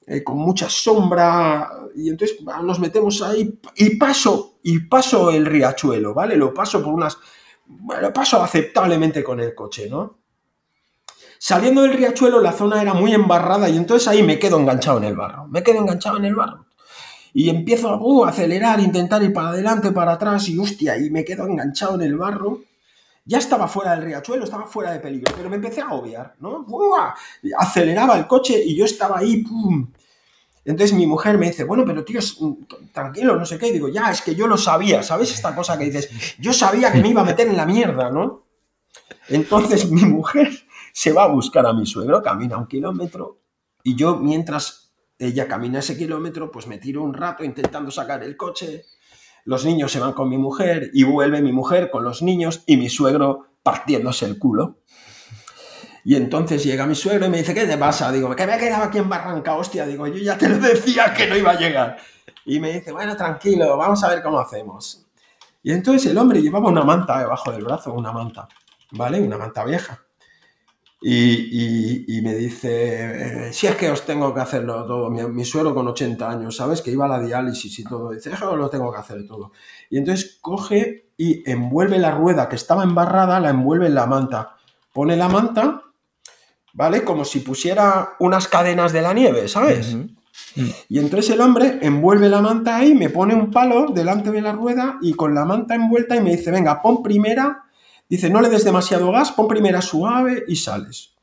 [0.06, 6.14] eh, con mucha sombra, y entonces nos metemos ahí y paso, y paso el riachuelo,
[6.14, 6.36] ¿vale?
[6.36, 7.18] Lo paso por unas...
[7.66, 10.18] Bueno, paso aceptablemente con el coche, ¿no?
[11.38, 15.04] Saliendo del riachuelo la zona era muy embarrada y entonces ahí me quedo enganchado en
[15.04, 15.46] el barro.
[15.48, 16.64] Me quedo enganchado en el barro
[17.34, 21.24] y empiezo uh, a acelerar, intentar ir para adelante, para atrás y hostia, y me
[21.24, 22.62] quedo enganchado en el barro.
[23.26, 26.64] Ya estaba fuera del riachuelo, estaba fuera de peligro, pero me empecé a agobiar, ¿no?
[27.58, 29.90] Aceleraba el coche y yo estaba ahí, ¡pum!
[30.64, 32.20] Entonces mi mujer me dice, bueno, pero tío,
[32.92, 33.68] tranquilo, no sé qué.
[33.68, 35.32] Y digo, ya, es que yo lo sabía, ¿sabes?
[35.32, 38.44] Esta cosa que dices, yo sabía que me iba a meter en la mierda, ¿no?
[39.28, 40.52] Entonces mi mujer
[40.92, 43.40] se va a buscar a mi suegro, camina un kilómetro,
[43.82, 44.83] y yo mientras
[45.18, 48.84] ella camina ese kilómetro, pues me tiro un rato intentando sacar el coche,
[49.44, 52.76] los niños se van con mi mujer y vuelve mi mujer con los niños y
[52.76, 54.78] mi suegro partiéndose el culo.
[56.04, 58.12] Y entonces llega mi suegro y me dice, ¿qué te pasa?
[58.12, 59.86] Digo, que me he quedado aquí en Barranca, hostia.
[59.86, 61.96] Digo, yo ya te lo decía que no iba a llegar.
[62.44, 65.06] Y me dice, bueno, tranquilo, vamos a ver cómo hacemos.
[65.62, 68.48] Y entonces el hombre llevaba una manta debajo del brazo, una manta,
[68.92, 69.18] ¿vale?
[69.20, 70.03] Una manta vieja.
[71.06, 75.86] Y, me dice, eh, si es que os tengo que hacerlo todo, mi, suero con
[75.86, 76.80] 80 años, ¿sabes?
[76.80, 79.52] Que iba a la diálisis y todo, dice, eso lo tengo que hacer todo.
[79.90, 84.56] Y entonces coge y envuelve la rueda que estaba embarrada, la envuelve en la manta.
[84.94, 85.82] Pone la manta,
[86.72, 87.04] ¿vale?
[87.04, 89.94] Como si pusiera unas cadenas de la nieve, ¿sabes?
[90.88, 94.52] Y entonces el hombre envuelve la manta ahí, me pone un palo delante de la
[94.52, 97.64] rueda y con la manta envuelta y me dice, venga, pon primera
[98.08, 101.14] Dice, no le des demasiado gas, pon primera suave y sales.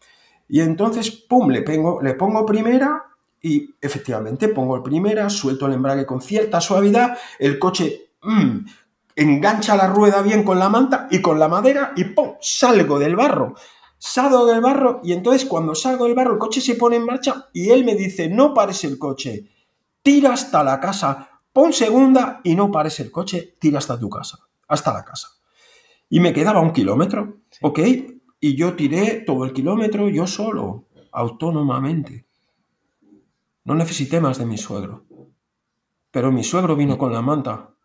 [0.50, 3.06] Y entonces, pum, le pongo, le pongo primera
[3.42, 8.58] y efectivamente pongo primera, suelto el embrague con cierta suavidad, el coche mm,
[9.16, 12.36] engancha la rueda bien con la manta y con la madera y ¡pum!
[12.40, 13.56] salgo del barro.
[13.98, 17.50] Salgo del barro y entonces cuando salgo del barro el coche se pone en marcha
[17.54, 19.48] y él me dice, no pares el coche,
[20.02, 24.40] tira hasta la casa, pon segunda y no pares el coche, tira hasta tu casa,
[24.68, 25.30] hasta la casa.
[26.12, 27.80] Y me quedaba un kilómetro, ¿ok?
[28.42, 32.26] Y yo tiré todo el kilómetro yo solo, autónomamente.
[33.64, 35.06] No necesité más de mi suegro.
[36.12, 37.76] Pero mi suegro vino con la manta.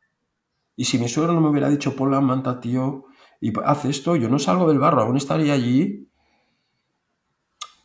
[0.74, 3.04] Y si mi suegro no me hubiera dicho, pon la manta, tío,
[3.40, 6.10] y haz esto, yo no salgo del barro, aún estaría allí.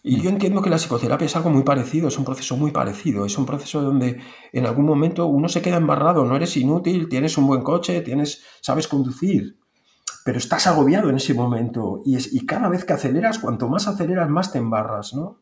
[0.01, 3.27] Y yo entiendo que la psicoterapia es algo muy parecido, es un proceso muy parecido,
[3.27, 4.19] es un proceso donde
[4.51, 8.43] en algún momento uno se queda embarrado, no eres inútil, tienes un buen coche, tienes,
[8.61, 9.60] sabes conducir,
[10.23, 13.87] pero estás agobiado en ese momento y, es, y cada vez que aceleras, cuanto más
[13.87, 15.39] aceleras, más te embarras, ¿no?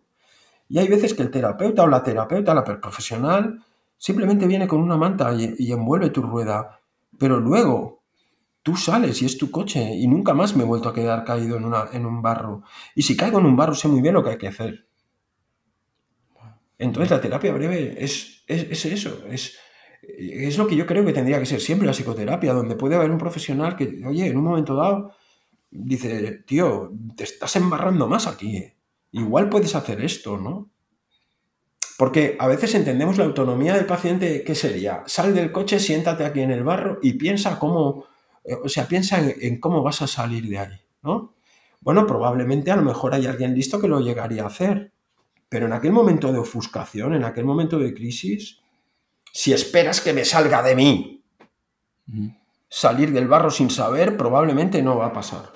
[0.68, 3.64] Y hay veces que el terapeuta o la terapeuta, la profesional,
[3.98, 6.80] simplemente viene con una manta y, envuelve tu rueda.
[7.18, 8.04] Pero luego
[8.62, 11.58] tú sales y es tu coche y nunca más me he vuelto a quedar caído
[11.58, 12.62] en, una, en un barro.
[12.94, 14.88] Y si caigo en un barro sé muy bien lo que hay que hacer.
[16.78, 19.58] Entonces la terapia breve es, es, eso, es,
[20.18, 23.12] es lo que yo creo que tendría que ser siempre la psicoterapia, donde puede haber
[23.12, 25.14] un profesional que, oye, en un momento dado,
[25.72, 28.76] dice, tío, te estás embarrando más aquí, ¿eh?
[29.12, 30.70] igual puedes hacer esto, ¿no?
[31.98, 35.04] Porque a veces entendemos la autonomía del paciente, ¿qué sería?
[35.06, 38.06] Sal del coche, siéntate aquí en el barro y piensa cómo,
[38.46, 41.34] eh, o sea, piensa en, cómo vas a salir de ahí, ¿no?
[41.82, 44.94] Bueno, probablemente a lo mejor hay alguien listo que lo llegaría a hacer,
[45.50, 48.62] pero en aquel momento de ofuscación, en aquel momento de crisis,
[49.32, 51.24] si esperas que me salga de mí
[52.70, 55.52] salir del barro sin saber, probablemente no va a pasar.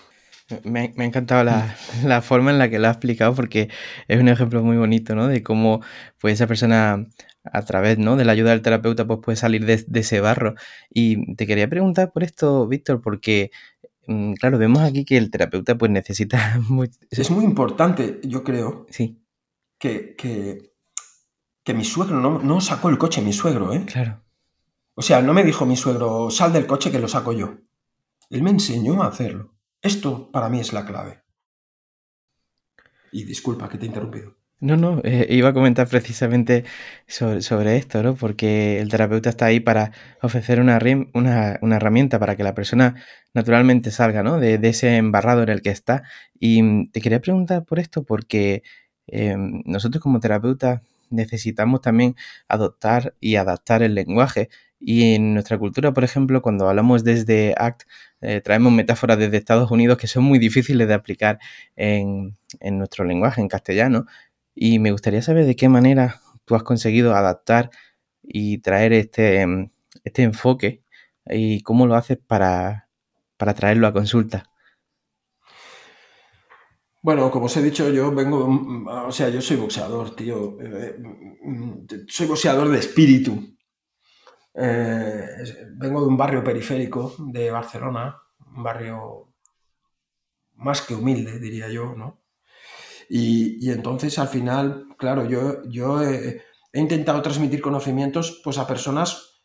[0.64, 3.70] Me, ha encantado la, forma en la que lo ha explicado porque
[4.08, 5.28] es un ejemplo muy bonito, ¿no?
[5.28, 5.82] De cómo
[6.20, 7.08] pues, esa persona
[7.44, 8.16] a través ¿no?
[8.16, 10.56] de la ayuda del terapeuta pues, puede salir de, ese barro.
[10.90, 13.52] Y te quería preguntar por esto, Víctor, porque
[14.08, 16.60] mm, claro, vemos aquí que el terapeuta pues necesita...
[17.10, 19.22] Es muy importante, yo creo, sí.
[19.78, 20.73] que, que,
[21.74, 23.86] mi suegro no, no sacó el coche, mi suegro, ¿eh?
[23.86, 24.22] Claro.
[24.96, 27.56] O sea, no me dijo mi suegro, sal del coche que lo saco yo.
[28.30, 29.54] Él me enseñó a hacerlo.
[29.82, 31.24] Esto para mí es la clave.
[33.12, 34.36] Y disculpa que te he interrumpido.
[34.60, 36.64] No, no, eh, iba a comentar precisamente
[37.06, 38.16] sobre, esto, ¿no?
[38.16, 39.92] Porque el terapeuta está ahí para
[40.22, 40.80] ofrecer una,
[41.14, 42.96] una, herramienta para que la persona
[43.34, 44.40] naturalmente salga, ¿no?
[44.40, 46.04] De, ese embarrado en el que está.
[46.40, 48.64] Y te quería preguntar por esto porque
[49.08, 50.82] em, nosotros como terapeutas
[51.14, 52.16] necesitamos también
[52.48, 54.50] adoptar y adaptar el lenguaje
[54.86, 57.84] y en nuestra cultura, por ejemplo, cuando hablamos desde ACT,
[58.20, 61.40] eh, traemos metáforas desde Estados Unidos que son muy difíciles de aplicar
[61.78, 64.06] en, nuestro lenguaje, en castellano.
[64.54, 67.70] Y me gustaría saber de qué manera tú has conseguido adaptar
[68.22, 69.46] y traer este,
[70.04, 70.84] este enfoque
[71.28, 72.90] y cómo lo haces para,
[73.38, 74.50] traerlo a consulta.
[77.04, 78.40] Bueno, como os he dicho, yo vengo,
[79.08, 80.58] o sea, yo soy boxeador, tío.
[80.62, 80.96] Eh,
[81.44, 83.58] mm, soy boxeador de espíritu.
[84.56, 85.28] Eh,
[85.76, 88.18] vengo de un barrio periférico de Barcelona,
[88.56, 89.34] un barrio
[90.56, 92.24] más que humilde, diría yo, ¿no?
[93.10, 96.42] Y, entonces al final, claro, yo, yo he,
[96.74, 99.44] intentado transmitir conocimientos pues, a personas,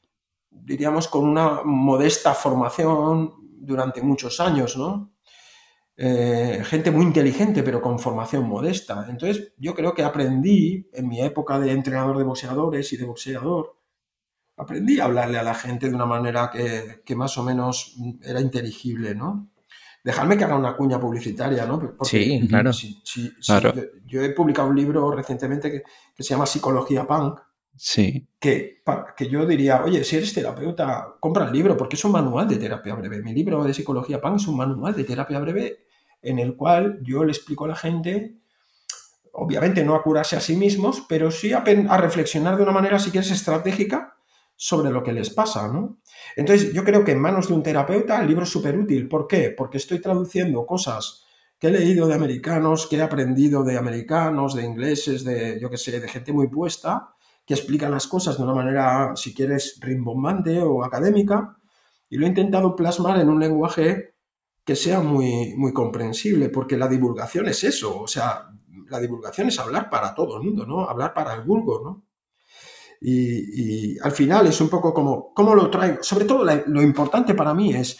[0.51, 5.13] diríamos, con una modesta formación durante muchos años, ¿no?
[6.01, 9.05] Eh, gente muy inteligente, pero con formación modesta.
[9.11, 13.77] Entonces, yo creo que aprendí en mi época de entrenador de boxeadores y de boxeador,
[14.57, 19.17] aprendí a hablarle a la gente de una manera que, más o menos era inteligible,
[19.17, 19.51] ¿no?
[20.05, 21.81] Dejadme que haga una cuña publicitaria, ¿no?
[23.03, 23.73] sí, claro.
[24.07, 25.83] Yo, he publicado un libro recientemente
[26.15, 27.41] que, se llama Psicología Punk.
[27.75, 28.29] Sí.
[28.39, 28.83] Que,
[29.17, 32.57] que yo diría, oye, si eres terapeuta, compra el libro porque es un manual de
[32.57, 33.21] terapia breve.
[33.21, 35.88] Mi libro de Psicología Punk es un manual de terapia breve
[36.23, 38.39] en el cual yo le explico a la gente
[39.39, 41.63] obviamente no a curarse a sí mismos, pero sí a,
[41.97, 44.17] reflexionar de una manera, si quieres, estratégica
[44.57, 46.01] sobre lo que les pasa, ¿no?
[46.35, 49.09] Entonces, yo creo que en manos de un terapeuta el libro es súper útil.
[49.09, 49.55] ¿Por qué?
[49.57, 51.25] Porque estoy traduciendo cosas
[51.59, 55.77] que he leído de americanos, que he aprendido de americanos, de ingleses, de, yo qué
[55.77, 57.11] sé, de gente muy puesta,
[57.47, 61.57] que explican las cosas de una manera, si quieres, rimbombante o académica,
[62.11, 64.15] y lo he intentado plasmar en un lenguaje
[64.69, 68.51] que sea muy, muy comprensible, porque la divulgación es eso, o sea,
[68.91, 70.87] la divulgación es hablar para todo el mundo, ¿no?
[70.87, 72.05] Hablar para el vulgo, ¿no?
[73.01, 76.03] Y, al final es un poco como, ¿cómo lo traigo?
[76.03, 77.99] Sobre todo lo importante para mí es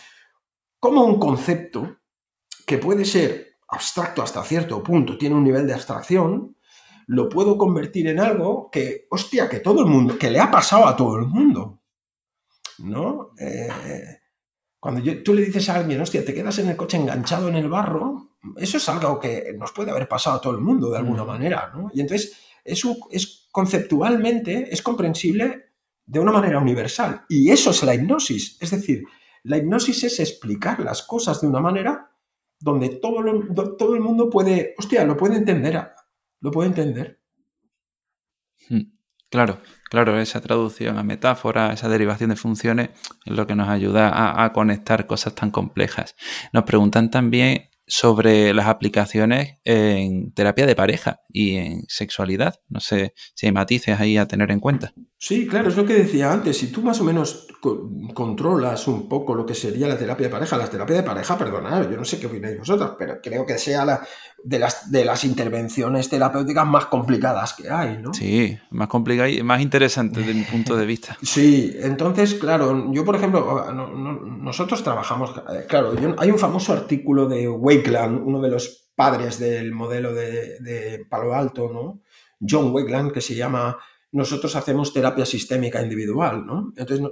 [0.79, 2.01] cómo un concepto
[2.67, 6.55] que puede ser abstracto hasta cierto punto, tiene un nivel de abstracción,
[7.07, 10.87] lo puedo convertir en algo que, hostia, que todo el mundo, que le ha pasado
[10.87, 11.81] a todo el mundo.
[12.81, 13.31] ¿No?
[13.39, 13.71] Eh,
[14.81, 17.69] cuando tú le dices a alguien, hostia, te quedas en el coche enganchado en el
[17.69, 21.25] barro, eso es algo que nos puede haber pasado a todo el mundo de alguna
[21.25, 21.27] mm.
[21.27, 21.91] manera, ¿no?
[21.93, 25.73] Y entonces eso es conceptualmente, es comprensible
[26.07, 27.25] de una manera universal.
[27.29, 28.57] Y eso es la hipnosis.
[28.61, 29.05] Es decir,
[29.43, 32.11] la hipnosis es explicar las cosas de una manera
[32.61, 33.23] donde todo,
[33.77, 35.93] todo el mundo puede, hostia, lo puede entender,
[36.41, 37.21] lo puede entender.
[38.69, 38.93] Hmm.
[39.31, 39.61] Claro,
[39.91, 42.91] claro, esa traducción a metáfora, esa derivación de funciones
[43.27, 46.17] es lo que nos ayuda a, conectar cosas tan complejas.
[46.53, 52.57] Nos preguntan también sobre las aplicaciones en terapia de pareja y en sexualidad.
[52.69, 54.93] No sé si hay matices ahí a tener en cuenta.
[55.17, 56.57] Sí, claro, es lo que decía antes.
[56.57, 57.49] Si tú más o menos
[58.15, 61.91] controlas un poco lo que sería la terapia de pareja, la terapia de pareja, perdonad,
[61.91, 64.07] yo no sé qué opináis vosotros, pero creo que sea la,
[64.45, 68.15] de, las, de las intervenciones terapéuticas más complicadas que hay, ¿no?
[68.15, 71.17] Sí, más complicada y más interesante desde mi punto de vista.
[71.23, 77.49] Sí, entonces, claro, yo por ejemplo, nosotros trabajamos, eh, claro, hay un famoso artículo de
[77.49, 82.01] Wakeland, uno de los padres del modelo de, de Palo Alto, ¿no?
[82.41, 83.79] John Wakeland, que se llama
[84.13, 86.73] nosotros hacemos terapia sistémica individual, ¿no?
[86.77, 87.07] Entonces,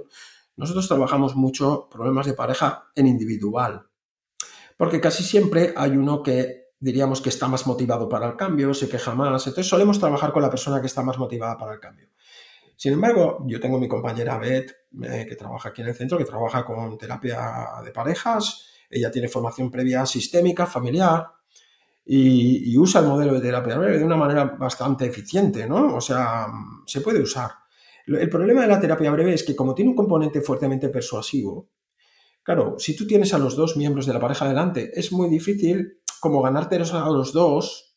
[0.55, 3.87] nosotros trabajamos mucho problemas de pareja en individual,
[4.75, 8.87] porque casi siempre hay uno que diríamos que está más motivado para el cambio, se
[8.89, 12.09] queja más, entonces solemos trabajar con la persona que está más motivada para el cambio.
[12.75, 14.71] Sin embargo, yo tengo mi compañera Beth,
[15.03, 19.27] eh, que trabaja aquí en el centro, que trabaja con terapia de parejas, ella tiene
[19.27, 21.27] formación previa sistémica, familiar,
[22.09, 25.95] y, usa el modelo de terapia breve de una manera bastante eficiente, ¿no?
[25.95, 26.47] O sea,
[26.85, 27.51] se puede usar.
[28.05, 31.69] El problema de la terapia breve es que como tiene un componente fuertemente persuasivo,
[32.43, 35.99] claro, si tú tienes a los dos miembros de la pareja delante, es muy difícil
[36.19, 37.95] como ganarte a los dos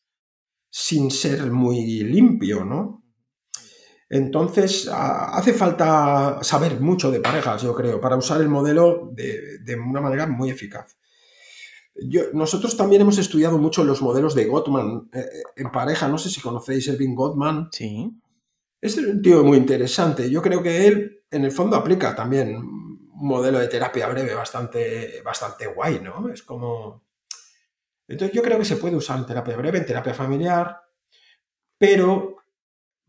[0.70, 3.04] sin ser muy limpio, ¿no?
[4.08, 10.00] Entonces, hace falta saber mucho de parejas, yo creo, para usar el modelo de una
[10.00, 10.96] manera muy eficaz
[12.32, 16.08] nosotros también hemos estudiado mucho los modelos de Gottman eh, eh, en pareja.
[16.08, 17.68] No sé si conocéis Erving Gottman.
[17.72, 18.10] Sí.
[18.80, 20.30] Es un tío muy interesante.
[20.30, 25.20] Yo creo que él, en el fondo, aplica también un modelo de terapia breve bastante,
[25.22, 26.30] bastante guay, ¿no?
[26.32, 27.04] Es como.
[28.10, 30.80] Entonces, yo creo que se puede usar en terapia breve, en terapia familiar,
[31.78, 32.36] pero,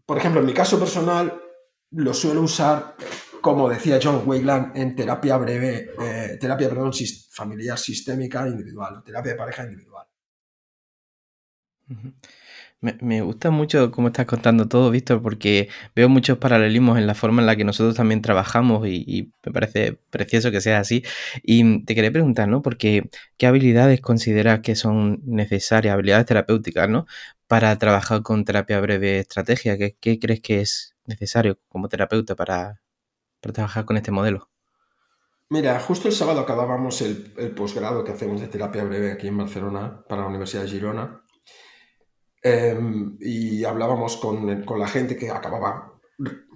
[0.06, 1.42] por ejemplo, en mi caso personal,
[1.92, 2.96] lo suelo usar
[3.42, 6.70] como decía John Wayland, en terapia breve, eh, terapia,
[7.32, 10.08] familiar sistémica individual, terapia de pareja individual.
[12.82, 17.42] Me, gusta mucho cómo estás contando todo, Víctor, porque veo muchos paralelismos en la forma
[17.42, 21.04] en la que nosotros también trabajamos y, me parece precioso que sea así.
[21.44, 22.64] Y te quería preguntar, ¿no?
[22.64, 27.06] Porque, ¿qué habilidades consideras que son necesarias, habilidades terapéuticas, ¿no?
[27.48, 29.78] Para trabajar con terapia breve estrategia.
[29.78, 32.82] qué crees que es necesario como terapeuta para,
[33.42, 34.50] para trabajar con este modelo?
[35.50, 40.04] Mira, justo el sábado acabábamos el, posgrado que hacemos de terapia breve aquí en Barcelona
[40.08, 41.22] para la Universidad de Girona
[42.42, 46.00] em, y hablábamos con, con, la gente que acababa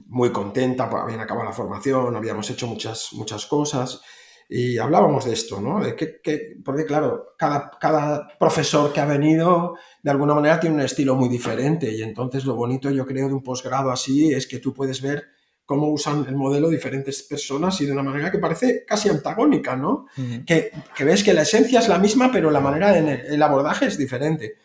[0.07, 4.01] muy contenta, pues, habían acabado la formación, habíamos hecho muchas, muchas cosas
[4.47, 5.83] y hablábamos de esto, ¿no?
[5.83, 10.81] De que, porque claro, cada, cada profesor que ha venido de alguna manera tiene un
[10.81, 14.59] estilo muy diferente y entonces lo bonito yo creo de un posgrado así es que
[14.59, 15.25] tú puedes ver
[15.65, 20.05] cómo usan el modelo diferentes personas y de una manera que parece casi antagónica, ¿no?
[20.45, 23.97] que, ves que la esencia es la misma, pero la manera en el, abordaje es
[23.97, 24.57] diferente.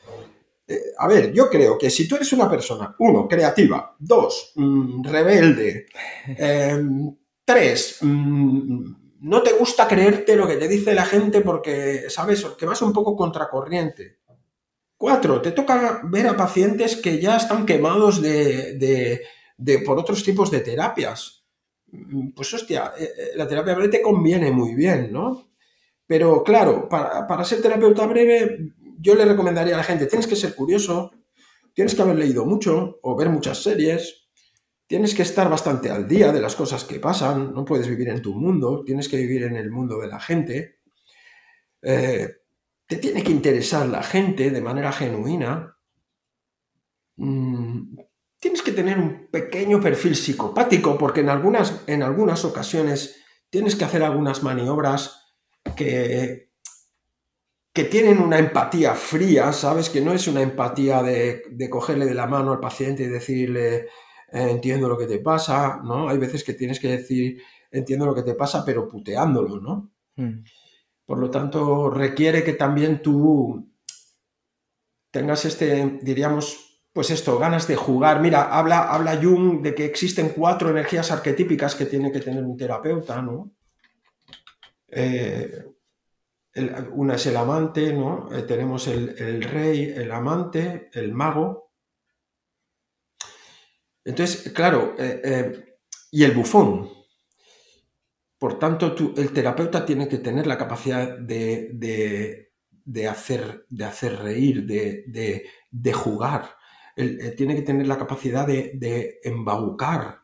[0.98, 5.86] A ver, yo creo que si tú eres una persona, uno, creativa, dos, mm, rebelde,
[6.26, 12.44] em, tres, mm, no te gusta creerte lo que te dice la gente porque, ¿sabes?,
[12.58, 14.18] que vas un poco contracorriente.
[14.96, 19.20] Cuatro, te toca ver a pacientes que ya están quemados de
[19.60, 21.44] de, por otros tipos de terapias.
[21.92, 25.50] Mm, pues hostia, eh, eh, la terapia breve te conviene muy bien, ¿no?
[26.06, 30.54] Pero claro, para, ser terapeuta breve, yo le recomendaría a la gente, tienes que ser
[30.54, 31.10] curioso,
[31.74, 34.28] tienes que haber leído mucho o ver muchas series,
[34.86, 38.20] tienes que estar bastante al día de las cosas que pasan, no puedes vivir en
[38.20, 40.80] tu mundo, tienes que vivir en el mundo de la gente,
[41.82, 42.28] eh,
[42.86, 45.76] te tiene que interesar la gente de manera genuina,
[47.16, 47.98] mm,
[48.40, 53.16] tienes que tener un pequeño perfil psicopático porque en algunas, en algunas ocasiones
[53.48, 55.34] tienes que hacer algunas maniobras
[55.76, 56.49] que,
[57.72, 59.90] que tienen una empatía fría, ¿sabes?
[59.90, 63.86] Que no es una empatía de, cogerle de la mano al paciente y decirle, eh,
[64.32, 66.08] entiendo lo que te pasa, ¿no?
[66.08, 67.40] Hay veces que tienes que decir,
[67.70, 69.92] entiendo lo que te pasa, pero puteándolo, ¿no?
[70.16, 70.42] Hmm.
[71.06, 73.68] Por lo tanto, requiere que también tú
[75.10, 78.20] tengas este, diríamos, pues esto, ganas de jugar.
[78.20, 82.56] Mira, habla, habla Jung de que existen cuatro energías arquetípicas que tiene que tener un
[82.56, 83.52] terapeuta, ¿no?
[84.88, 85.69] Eh,
[86.92, 88.28] una es el amante, ¿no?
[88.32, 91.72] Eh, tenemos el, rey, el amante, el mago.
[94.04, 95.76] Entonces, claro, eh,
[96.10, 96.90] y el bufón.
[98.38, 102.50] Por tanto, el terapeuta tiene que tener la capacidad de,
[103.08, 106.60] hacer, de hacer reír, de, de jugar
[106.96, 110.20] eh, tiene que tener la capacidad de, embaucar,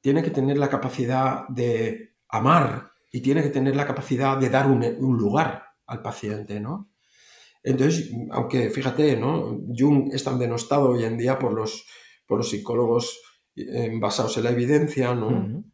[0.00, 4.66] tiene que tener la capacidad de amar y tiene que tener la capacidad de dar
[4.66, 6.90] un, lugar al paciente, ¿no?
[7.62, 9.60] Entonces, aunque fíjate, ¿no?
[9.76, 11.86] Jung es tan denostado hoy en día por los,
[12.26, 13.20] por los psicólogos
[14.00, 15.64] basados en la evidencia, ¿no?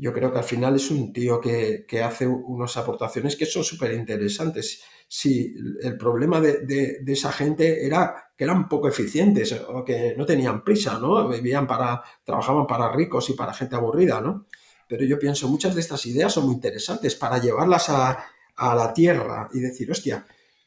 [0.00, 3.92] Yo creo que al final es un tío que, hace unas aportaciones que son súper
[3.94, 4.82] interesantes.
[5.08, 5.52] Si
[5.82, 11.00] el problema de, esa gente era que eran poco eficientes o que no tenían prisa,
[11.00, 11.28] ¿no?
[11.28, 14.46] Vivían para, trabajaban para ricos y para gente aburrida, ¿no?
[14.88, 18.18] Pero yo pienso, muchas de estas ideas son muy interesantes para llevarlas a,
[18.60, 20.26] la tierra y decir, hostia,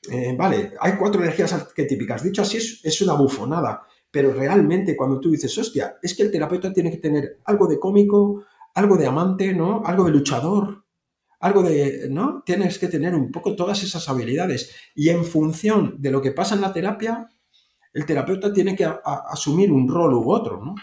[0.09, 2.23] eh, vale, hay cuatro energías arquetípicas.
[2.23, 3.85] Dicho así, es, una bufonada.
[4.09, 7.79] Pero realmente cuando tú dices, hostia, es que el terapeuta tiene que tener algo de
[7.79, 8.45] cómico,
[8.75, 9.83] algo de amante, ¿no?
[9.85, 10.85] Algo de luchador,
[11.41, 12.43] algo de, ¿no?
[12.45, 14.73] Tienes que tener un poco todas esas habilidades.
[14.95, 17.27] Y en función de lo que pasa en la terapia,
[17.93, 20.75] el terapeuta tiene que asumir un rol u otro, ¿no?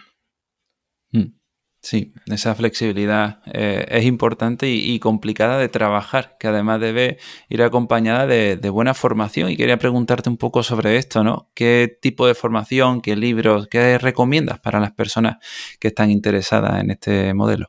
[1.90, 7.16] Sí, esa flexibilidad eh, es importante y, complicada de trabajar, que además debe
[7.48, 9.48] ir acompañada de, buena formación.
[9.50, 11.50] Y quería preguntarte un poco sobre esto, ¿no?
[11.54, 15.38] ¿Qué tipo de formación, qué libros, qué recomiendas para las personas
[15.80, 17.68] que están interesadas en este modelo?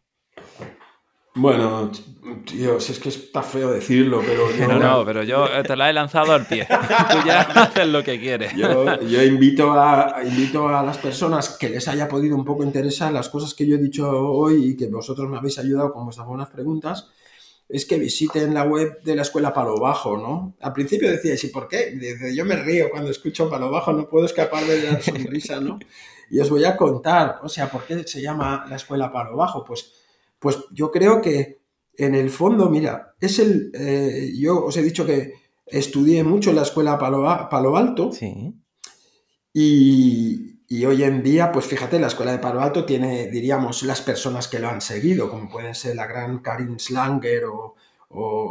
[1.39, 1.89] Bueno,
[2.45, 4.67] tío, si es que está feo decirlo, pero yo...
[4.67, 6.67] No, no, pero yo te la he lanzado al pie.
[6.67, 8.53] Tú ya haces lo que quieres.
[8.55, 13.29] Yo, invito, a, invito a las personas que les haya podido un poco interesar las
[13.29, 16.49] cosas que yo he dicho hoy y que vosotros me habéis ayudado con vuestras buenas
[16.49, 17.07] preguntas,
[17.69, 20.55] es que visiten la web de la Escuela Palo Bajo, ¿no?
[20.59, 21.97] Al principio decíais, ¿y por qué?
[22.33, 25.79] yo me río cuando escucho Palo Bajo, no puedo escapar de la sonrisa, ¿no?
[26.31, 29.63] Y os voy a contar, o sea, ¿por qué se llama la Escuela Palo Bajo?
[29.63, 29.99] Pues
[30.39, 31.59] pues yo creo que
[31.99, 33.71] en el fondo, mira, es el.
[33.73, 35.33] Eh, yo os he dicho que
[35.65, 38.11] estudié mucho en la escuela Palo, Alto.
[38.11, 38.55] Sí.
[39.53, 44.47] Y, hoy en día, pues fíjate, la escuela de Palo Alto tiene, diríamos, las personas
[44.47, 47.75] que lo han seguido, como pueden ser la gran Karin Slanger o,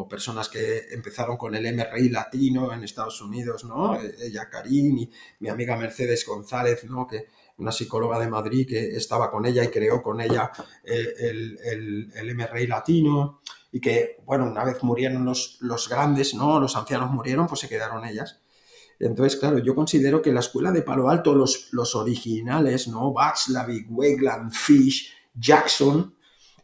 [0.08, 3.98] personas que empezaron con el MRI latino en Estados Unidos, ¿no?
[4.00, 5.10] Ella, Karin, y
[5.40, 7.06] mi amiga Mercedes González, ¿no?
[7.08, 7.26] Que,
[7.58, 10.50] una psicóloga de Madrid que estaba con ella y creó con ella
[10.84, 13.40] eh, el, el, el, MRI latino
[13.70, 16.58] y que, bueno, una vez murieron los, los grandes, ¿no?
[16.60, 18.40] Los ancianos murieron, pues se quedaron ellas.
[19.00, 23.12] Entonces, claro, yo considero que la escuela de Palo Alto, los, los originales, ¿no?
[23.12, 26.14] Václavic, Wegland, Fish, Jackson,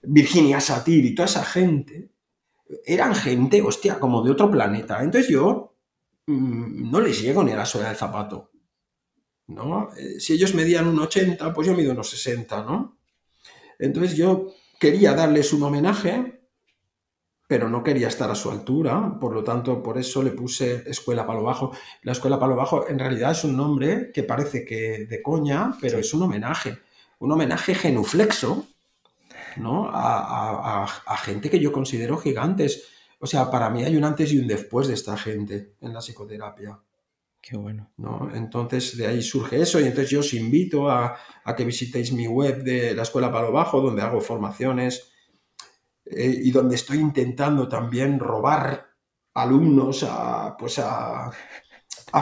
[0.02, 2.10] Virginia Satir y toda esa gente,
[2.84, 5.02] eran gente, hostia, como de otro planeta.
[5.02, 5.76] Entonces yo
[6.26, 8.50] mm, no les llego ni a la suela del zapato.
[9.46, 9.90] ¿No?
[9.96, 12.98] Eh, si ellos medían un 80, pues yo mido unos 60, ¿no?
[13.78, 16.42] Entonces yo quería darles un homenaje,
[17.46, 21.26] pero no quería estar a su altura, por lo tanto, por eso le puse Escuela
[21.26, 21.72] Palo Bajo.
[22.02, 25.98] La Escuela Palo Bajo en realidad es un nombre que parece que de coña, pero
[25.98, 26.78] es un homenaje,
[27.18, 28.66] un homenaje genuflexo,
[29.56, 29.90] ¿no?
[29.92, 32.88] A, a gente que yo considero gigantes.
[33.20, 36.00] O sea, para mí hay un antes y un después de esta gente en la
[36.00, 36.78] psicoterapia.
[37.46, 37.92] Qué bueno.
[37.98, 38.30] ¿no?
[38.32, 41.14] Entonces de ahí surge eso y entonces yo os invito a,
[41.54, 45.12] que visitéis mi web de la Escuela Palo Bajo donde hago formaciones
[46.06, 48.86] eh, y donde estoy intentando también robar
[49.34, 51.30] alumnos a, pues a,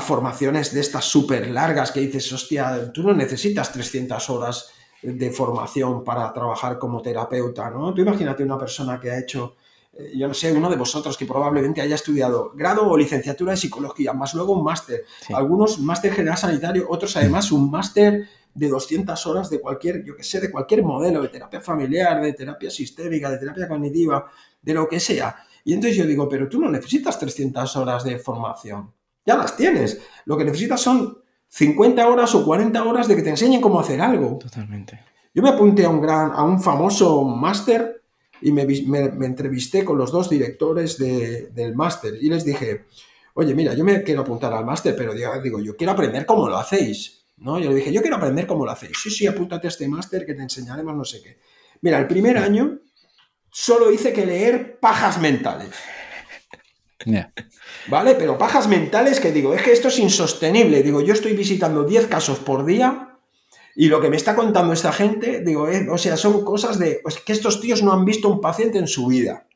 [0.00, 4.70] formaciones de estas súper largas que dices, hostia, tú no necesitas 300 horas
[5.02, 7.94] de formación para trabajar como terapeuta, ¿no?
[7.94, 9.56] Tú imagínate una persona que ha hecho
[10.14, 14.12] yo no sé, uno de vosotros que probablemente haya estudiado grado o licenciatura de psicología,
[14.12, 19.50] más luego un máster, algunos máster general sanitario, otros además un máster de 200 horas
[19.50, 23.38] de cualquier, yo que sé, de cualquier modelo, de terapia familiar, de terapia sistémica, de
[23.38, 24.30] terapia cognitiva,
[24.60, 25.36] de lo que sea.
[25.64, 28.92] Y entonces yo digo, pero tú no necesitas 300 horas de formación,
[29.24, 30.00] ya las tienes.
[30.24, 31.18] Lo que necesitas son
[31.48, 34.38] 50 horas o 40 horas de que te enseñen cómo hacer algo.
[34.38, 35.00] Totalmente.
[35.34, 38.01] Yo me apunté a un gran, a un famoso máster
[38.42, 38.62] y me,
[39.26, 42.84] entrevisté con los dos directores del máster y les dije,
[43.34, 46.56] oye, mira, yo me quiero apuntar al máster, pero digo, yo quiero aprender cómo lo
[46.56, 47.22] hacéis.
[47.38, 47.58] ¿no?
[47.58, 48.92] Yo le dije, yo quiero aprender cómo lo hacéis.
[49.02, 51.38] Sí, sí, apúntate a este máster que te enseñaremos no sé qué.
[51.80, 52.78] Mira, el primer año
[53.50, 55.70] solo hice que leer pajas mentales.
[57.88, 58.14] ¿Vale?
[58.14, 60.82] Pero pajas mentales que digo, es que esto es insostenible.
[60.82, 63.11] Digo, yo estoy visitando 10 casos por día
[63.74, 67.00] y lo que me está contando esta gente, digo, eh, o sea, son cosas de
[67.02, 69.46] pues, que estos tíos no han visto un paciente en su vida.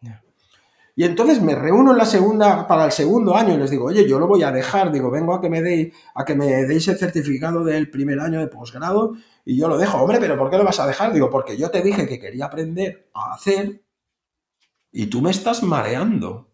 [0.98, 4.08] Y entonces me reúno en la segunda, para el segundo año y les digo, oye,
[4.08, 6.88] yo lo voy a dejar, digo, vengo a que me deis, a que me deis
[6.88, 9.12] el certificado del primer año de posgrado
[9.44, 9.98] y yo lo dejo.
[9.98, 11.12] Hombre, pero ¿por qué lo vas a dejar?
[11.12, 13.82] Digo, porque yo te dije que quería aprender a hacer
[14.90, 16.48] y tú me estás mareando.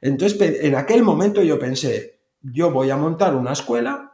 [0.00, 4.09] Entonces, en aquel momento yo pensé, yo voy a montar una escuela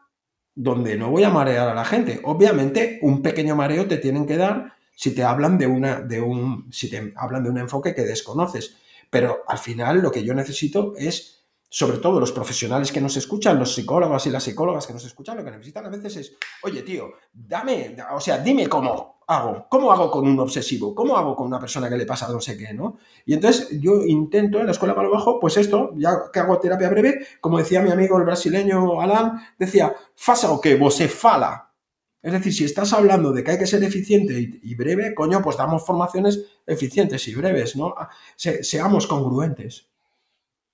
[0.57, 2.19] donde no voy a marear a la gente.
[2.25, 6.67] Obviamente, un pequeño mareo te tienen que dar si te hablan de una, de un,
[6.73, 8.77] si te hablan de un enfoque que desconoces.
[9.11, 11.36] Pero al final lo que yo necesito es
[11.77, 15.37] sobre todo los profesionales que nos escuchan, los psicólogos y las psicólogas que nos escuchan,
[15.37, 19.93] lo que necesitan a veces es, oye tío, dame, o sea, dime cómo hago, cómo
[19.93, 22.73] hago con un obsesivo, cómo hago con una persona que le pasa no sé qué,
[22.73, 22.97] ¿no?
[23.27, 26.89] Y entonces yo intento en la escuela para bajo, pues esto, ya que hago terapia
[26.89, 31.75] breve, como decía mi amigo el brasileño Alan, decía, fasa o que vos se fala.
[32.23, 35.59] Es decir, si estás hablando de que hay que ser eficiente y, breve, coño, pues
[35.59, 37.95] damos formaciones eficientes y breves, ¿no?
[38.35, 39.91] seamos congruentes.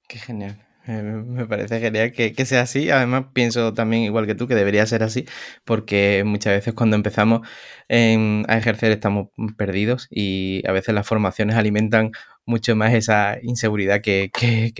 [0.06, 0.64] Qué genial.
[0.86, 2.90] Eh, me parece genial que, sea así.
[2.90, 5.26] Además, pienso también, igual que tú, que debería ser así,
[5.64, 7.46] porque muchas veces cuando empezamos
[7.88, 9.28] a ejercer estamos
[9.58, 12.12] perdidos y a veces las formaciones alimentan
[12.44, 14.30] mucho más esa inseguridad que,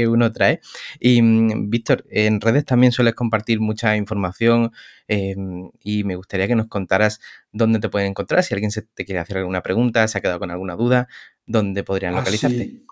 [0.08, 0.60] uno trae.
[0.98, 4.72] Y mm, Víctor, en redes también sueles compartir mucha información
[5.08, 7.20] em, y me gustaría que nos contaras
[7.52, 10.38] dónde te pueden encontrar, si alguien se te quiere hacer alguna pregunta, se ha quedado
[10.38, 11.08] con alguna duda,
[11.46, 12.64] dónde podrían ah, localizarte.
[12.64, 12.86] Sí,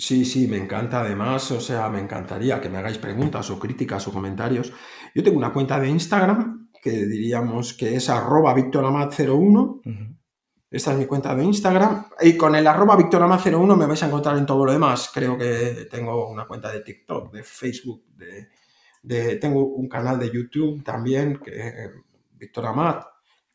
[0.00, 4.12] sí, me encanta además, o sea, me encantaría que me hagáis preguntas o críticas o
[4.12, 4.72] comentarios.
[5.14, 10.16] Yo tengo una cuenta de Instagram que diríamos que es arroba victoramat01.
[10.70, 12.06] Esta es mi cuenta de Instagram.
[12.22, 15.10] Y con el arroba victoramat01 me vais a encontrar en todo lo demás.
[15.12, 18.04] Creo que tengo una cuenta de TikTok, de Facebook,
[19.02, 21.90] de, tengo un canal de YouTube también, que
[22.32, 23.04] Victoramat.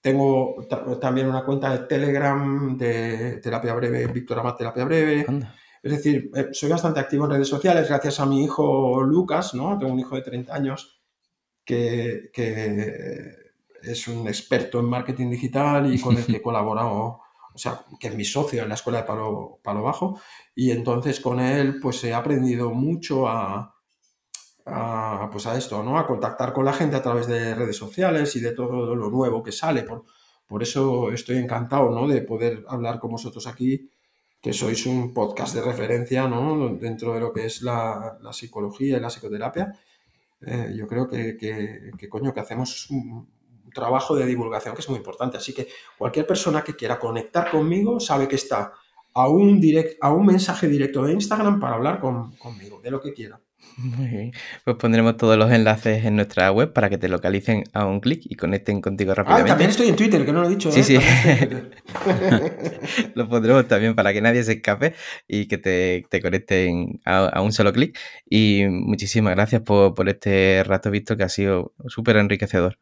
[0.02, 0.56] Tengo
[1.02, 5.26] también una cuenta de Telegram de terapia breve, Victoramat Terapia Breve.
[5.86, 9.78] Es decir, eh, soy bastante activo en redes sociales gracias a mi hijo Lucas, ¿no?
[9.78, 11.00] Tengo un hijo de 30 años
[11.64, 12.32] que,
[13.84, 17.22] es un experto en marketing digital y con el que he colaborado,
[17.54, 20.20] o sea, que es mi socio en la escuela de Palo, Palo Bajo.
[20.56, 23.76] Y entonces con él, pues he aprendido mucho a,
[25.32, 26.00] pues a esto, ¿no?
[26.00, 29.44] A contactar con la gente a través de redes sociales y de todo lo nuevo
[29.44, 29.84] que sale.
[29.84, 30.06] Por,
[30.48, 32.08] por eso estoy encantado, ¿no?
[32.08, 33.92] De poder hablar con vosotros aquí
[34.46, 36.70] que sois un podcast de referencia ¿no?
[36.78, 39.74] dentro de lo que es la, psicología y la psicoterapia.
[40.40, 43.28] Eh, yo creo que, que, coño, que hacemos un,
[43.74, 45.38] trabajo de divulgación que es muy importante.
[45.38, 45.68] Así que
[45.98, 48.72] cualquier persona que quiera conectar conmigo sabe que está
[49.16, 53.14] a un, direct, a un mensaje directo de Instagram para hablar conmigo, de lo que
[53.14, 53.42] quiera.
[53.78, 54.32] Muy bien.
[54.64, 58.22] Pues pondremos todos los enlaces en nuestra web para que te localicen a un clic
[58.24, 59.50] y conecten contigo ah, rápidamente.
[59.50, 60.72] Ah, también estoy en Twitter, que no lo he dicho.
[60.72, 60.84] Sí, ¿eh?
[60.84, 60.98] sí.
[63.16, 64.94] lo pondremos también para que nadie se escape
[65.28, 68.00] y que te, conecten a, un solo clic.
[68.30, 72.80] Y muchísimas gracias por, este rato, visto que ha sido súper enriquecedor.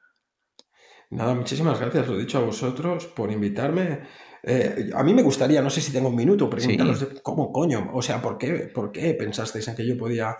[1.09, 4.01] Nada, muchísimas gracias, lo he dicho a vosotros por invitarme.
[4.43, 8.01] Eh, a mí me gustaría, no sé si tengo un minuto, preguntaros cómo coño, o
[8.01, 10.35] sea, ¿por qué, ¿por qué pensasteis en que yo podía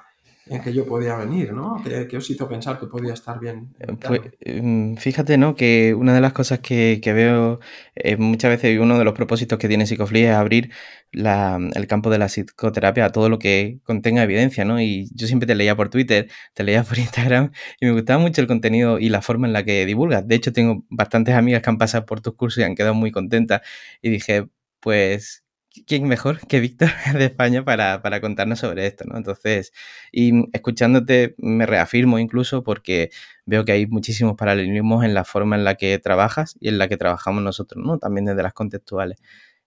[0.46, 1.82] en que yo podía venir, ¿no?
[1.84, 3.74] ¿Qué, os hizo pensar que podía estar bien?
[4.06, 5.56] Pues, em, fíjate, ¿no?
[5.56, 7.60] Que una de las cosas que, veo
[7.96, 10.72] eh, muchas veces y uno de los propósitos que tiene Psicofly es abrir
[11.14, 14.82] el campo de la psicoterapia a todo lo que contenga evidencia, ¿no?
[14.82, 18.42] Y yo siempre te leía por Twitter, te leía por Instagram y me gustaba mucho
[18.42, 20.28] el contenido y la forma en la que divulgas.
[20.28, 23.12] De hecho, tengo bastantes amigas que han pasado por tus cursos y han quedado muy
[23.12, 23.62] contentas
[24.02, 24.48] y dije,
[24.82, 25.43] pues
[25.88, 29.06] ¿quién mejor que Víctor de España para, contarnos sobre esto?
[29.06, 29.18] ¿no?
[29.18, 29.74] Entonces,
[30.12, 33.12] y escuchándote me reafirmo incluso porque
[33.46, 36.88] veo que hay muchísimos paralelismos en la forma en la que trabajas y en la
[36.88, 37.98] que trabajamos nosotros, ¿no?
[37.98, 39.20] También desde las contextuales.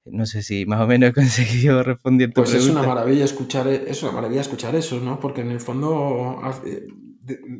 [0.04, 3.66] No sé si más o menos he conseguido responder tu pues es una maravilla escuchar
[3.66, 5.18] e, es una maravilla escuchar eso, ¿no?
[5.18, 6.86] Porque en el fondo eh,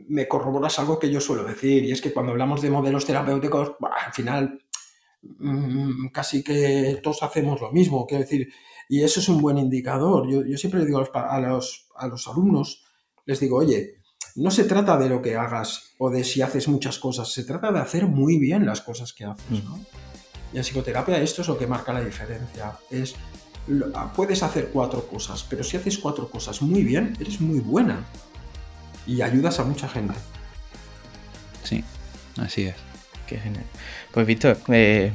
[0.09, 3.73] me corroboras algo que yo suelo decir y es que cuando hablamos de modelos terapéuticos,
[3.81, 4.63] al final
[5.39, 8.49] Mm, casi que todos hacemos lo mismo, quiero decir,
[8.89, 10.29] y eso es un buen indicador.
[10.29, 12.85] Yo, siempre le digo a los, a los, alumnos,
[13.25, 13.97] les digo, oye,
[14.37, 17.73] no se trata de lo que hagas o de si haces muchas cosas, se trata
[17.73, 19.79] de hacer muy bien las cosas que haces, ¿no?
[20.53, 22.79] Y en psicoterapia esto es lo que marca la diferencia.
[22.91, 23.15] Es,
[24.15, 28.05] puedes hacer cuatro cosas, pero si haces cuatro cosas muy bien, eres muy buena
[29.07, 30.15] y ayudas a mucha gente.
[31.65, 31.83] Sí,
[32.39, 32.86] así es.
[33.27, 33.65] Qué genial.
[34.13, 35.13] Pues Víctor, eh,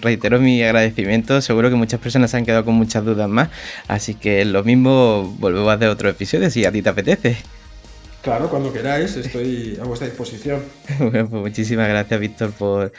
[0.00, 1.40] reitero mi agradecimiento.
[1.40, 3.48] Seguro que muchas personas se han quedado con muchas dudas más.
[3.88, 7.36] Así que lo mismo, volvemos a hacer otro episodio si a ti te apetece.
[8.26, 10.60] Claro, cuando queráis, estoy a vuestra disposición.
[10.98, 12.90] Bueno, pues muchísimas gracias, Víctor, por,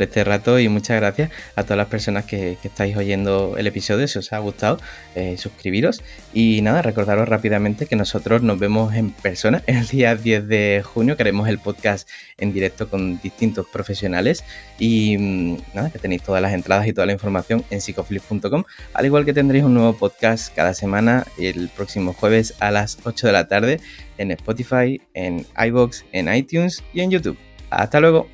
[0.00, 4.08] este rato y muchas gracias a todas las personas que, estáis oyendo el episodio.
[4.08, 4.80] Si os ha gustado,
[5.14, 6.02] eh, suscribiros.
[6.32, 11.14] Y nada, recordaros rápidamente que nosotros nos vemos en persona el día 10 de junio,
[11.14, 12.08] que haremos el podcast
[12.38, 14.44] en directo con distintos profesionales.
[14.78, 18.64] Y mm, nada, que tenéis todas las entradas y toda la información en psicoflip.com,
[18.94, 23.26] al igual que tendréis un nuevo podcast cada semana el próximo jueves a las 8
[23.26, 23.80] de la tarde
[24.20, 27.38] en Spotify, en iBox, en iTunes y en YouTube.
[27.70, 28.28] Hasta luego.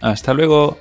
[0.00, 0.78] Hasta luego.